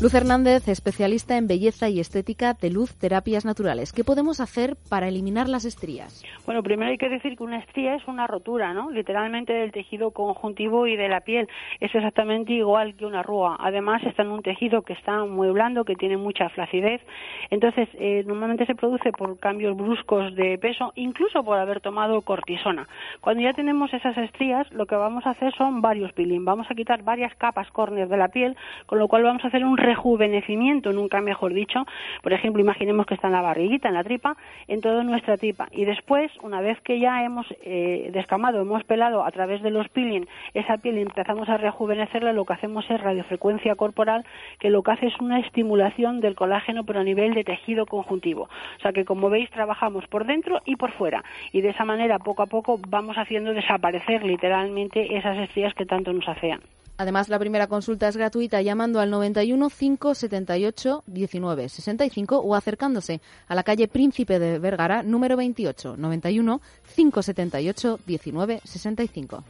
[0.00, 3.92] Luz Hernández, especialista en belleza y estética de luz terapias naturales.
[3.92, 6.22] ¿Qué podemos hacer para eliminar las estrías?
[6.46, 8.92] Bueno, primero hay que decir que una estría es una rotura, ¿no?
[8.92, 11.48] Literalmente del tejido conjuntivo y de la piel.
[11.80, 13.56] Es exactamente igual que una arruga.
[13.58, 17.02] Además, está en un tejido que está muy blando, que tiene mucha flacidez.
[17.50, 22.86] Entonces, eh, normalmente se produce por cambios bruscos de peso, incluso por haber tomado cortisona.
[23.20, 26.44] Cuando ya tenemos esas estrías, lo que vamos a hacer son varios peeling.
[26.44, 28.56] Vamos a quitar varias capas córneas de la piel,
[28.86, 31.86] con lo cual vamos a hacer un rejuvenecimiento, nunca mejor dicho.
[32.22, 34.36] Por ejemplo, imaginemos que está en la barriguita, en la tripa,
[34.66, 35.68] en toda nuestra tripa.
[35.72, 39.88] Y después, una vez que ya hemos eh, descamado, hemos pelado a través de los
[39.88, 44.24] peeling esa piel y empezamos a rejuvenecerla, lo que hacemos es radiofrecuencia corporal,
[44.60, 48.48] que lo que hace es una estimulación del colágeno, pero a nivel de tejido conjuntivo.
[48.78, 51.24] O sea que, como veis, trabajamos por dentro y por fuera.
[51.52, 56.12] Y de esa manera, poco a poco, vamos haciendo desaparecer literalmente esas estrías que tanto
[56.12, 56.60] nos afean.
[57.00, 63.54] Además, la primera consulta es gratuita llamando al 91 578 19 65 o acercándose a
[63.54, 66.60] la calle Príncipe de Vergara, número 28, 91
[66.96, 69.44] 578 19 65.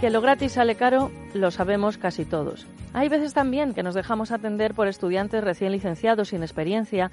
[0.00, 2.66] Que lo gratis sale caro lo sabemos casi todos.
[2.92, 7.10] Hay veces también que nos dejamos atender por estudiantes recién licenciados sin experiencia,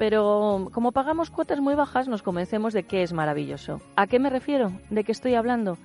[0.00, 3.82] pero como pagamos cuotas muy bajas nos convencemos de que es maravilloso.
[3.96, 4.72] ¿A qué me refiero?
[4.88, 5.76] ¿De qué estoy hablando?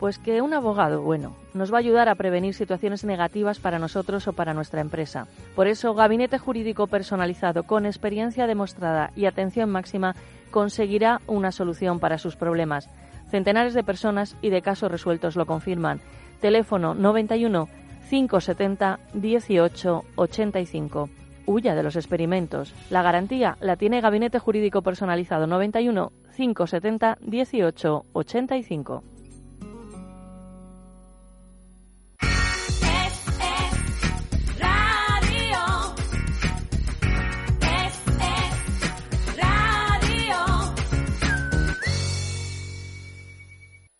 [0.00, 4.26] Pues que un abogado bueno nos va a ayudar a prevenir situaciones negativas para nosotros
[4.26, 5.28] o para nuestra empresa.
[5.54, 10.16] Por eso, Gabinete Jurídico Personalizado con experiencia demostrada y atención máxima
[10.50, 12.90] conseguirá una solución para sus problemas.
[13.30, 16.00] Centenares de personas y de casos resueltos lo confirman.
[16.40, 17.68] Teléfono 91
[18.10, 21.08] 570 18 85.
[21.46, 22.74] Huya de los experimentos.
[22.90, 29.13] La garantía la tiene Gabinete Jurídico Personalizado 91 570 18 85.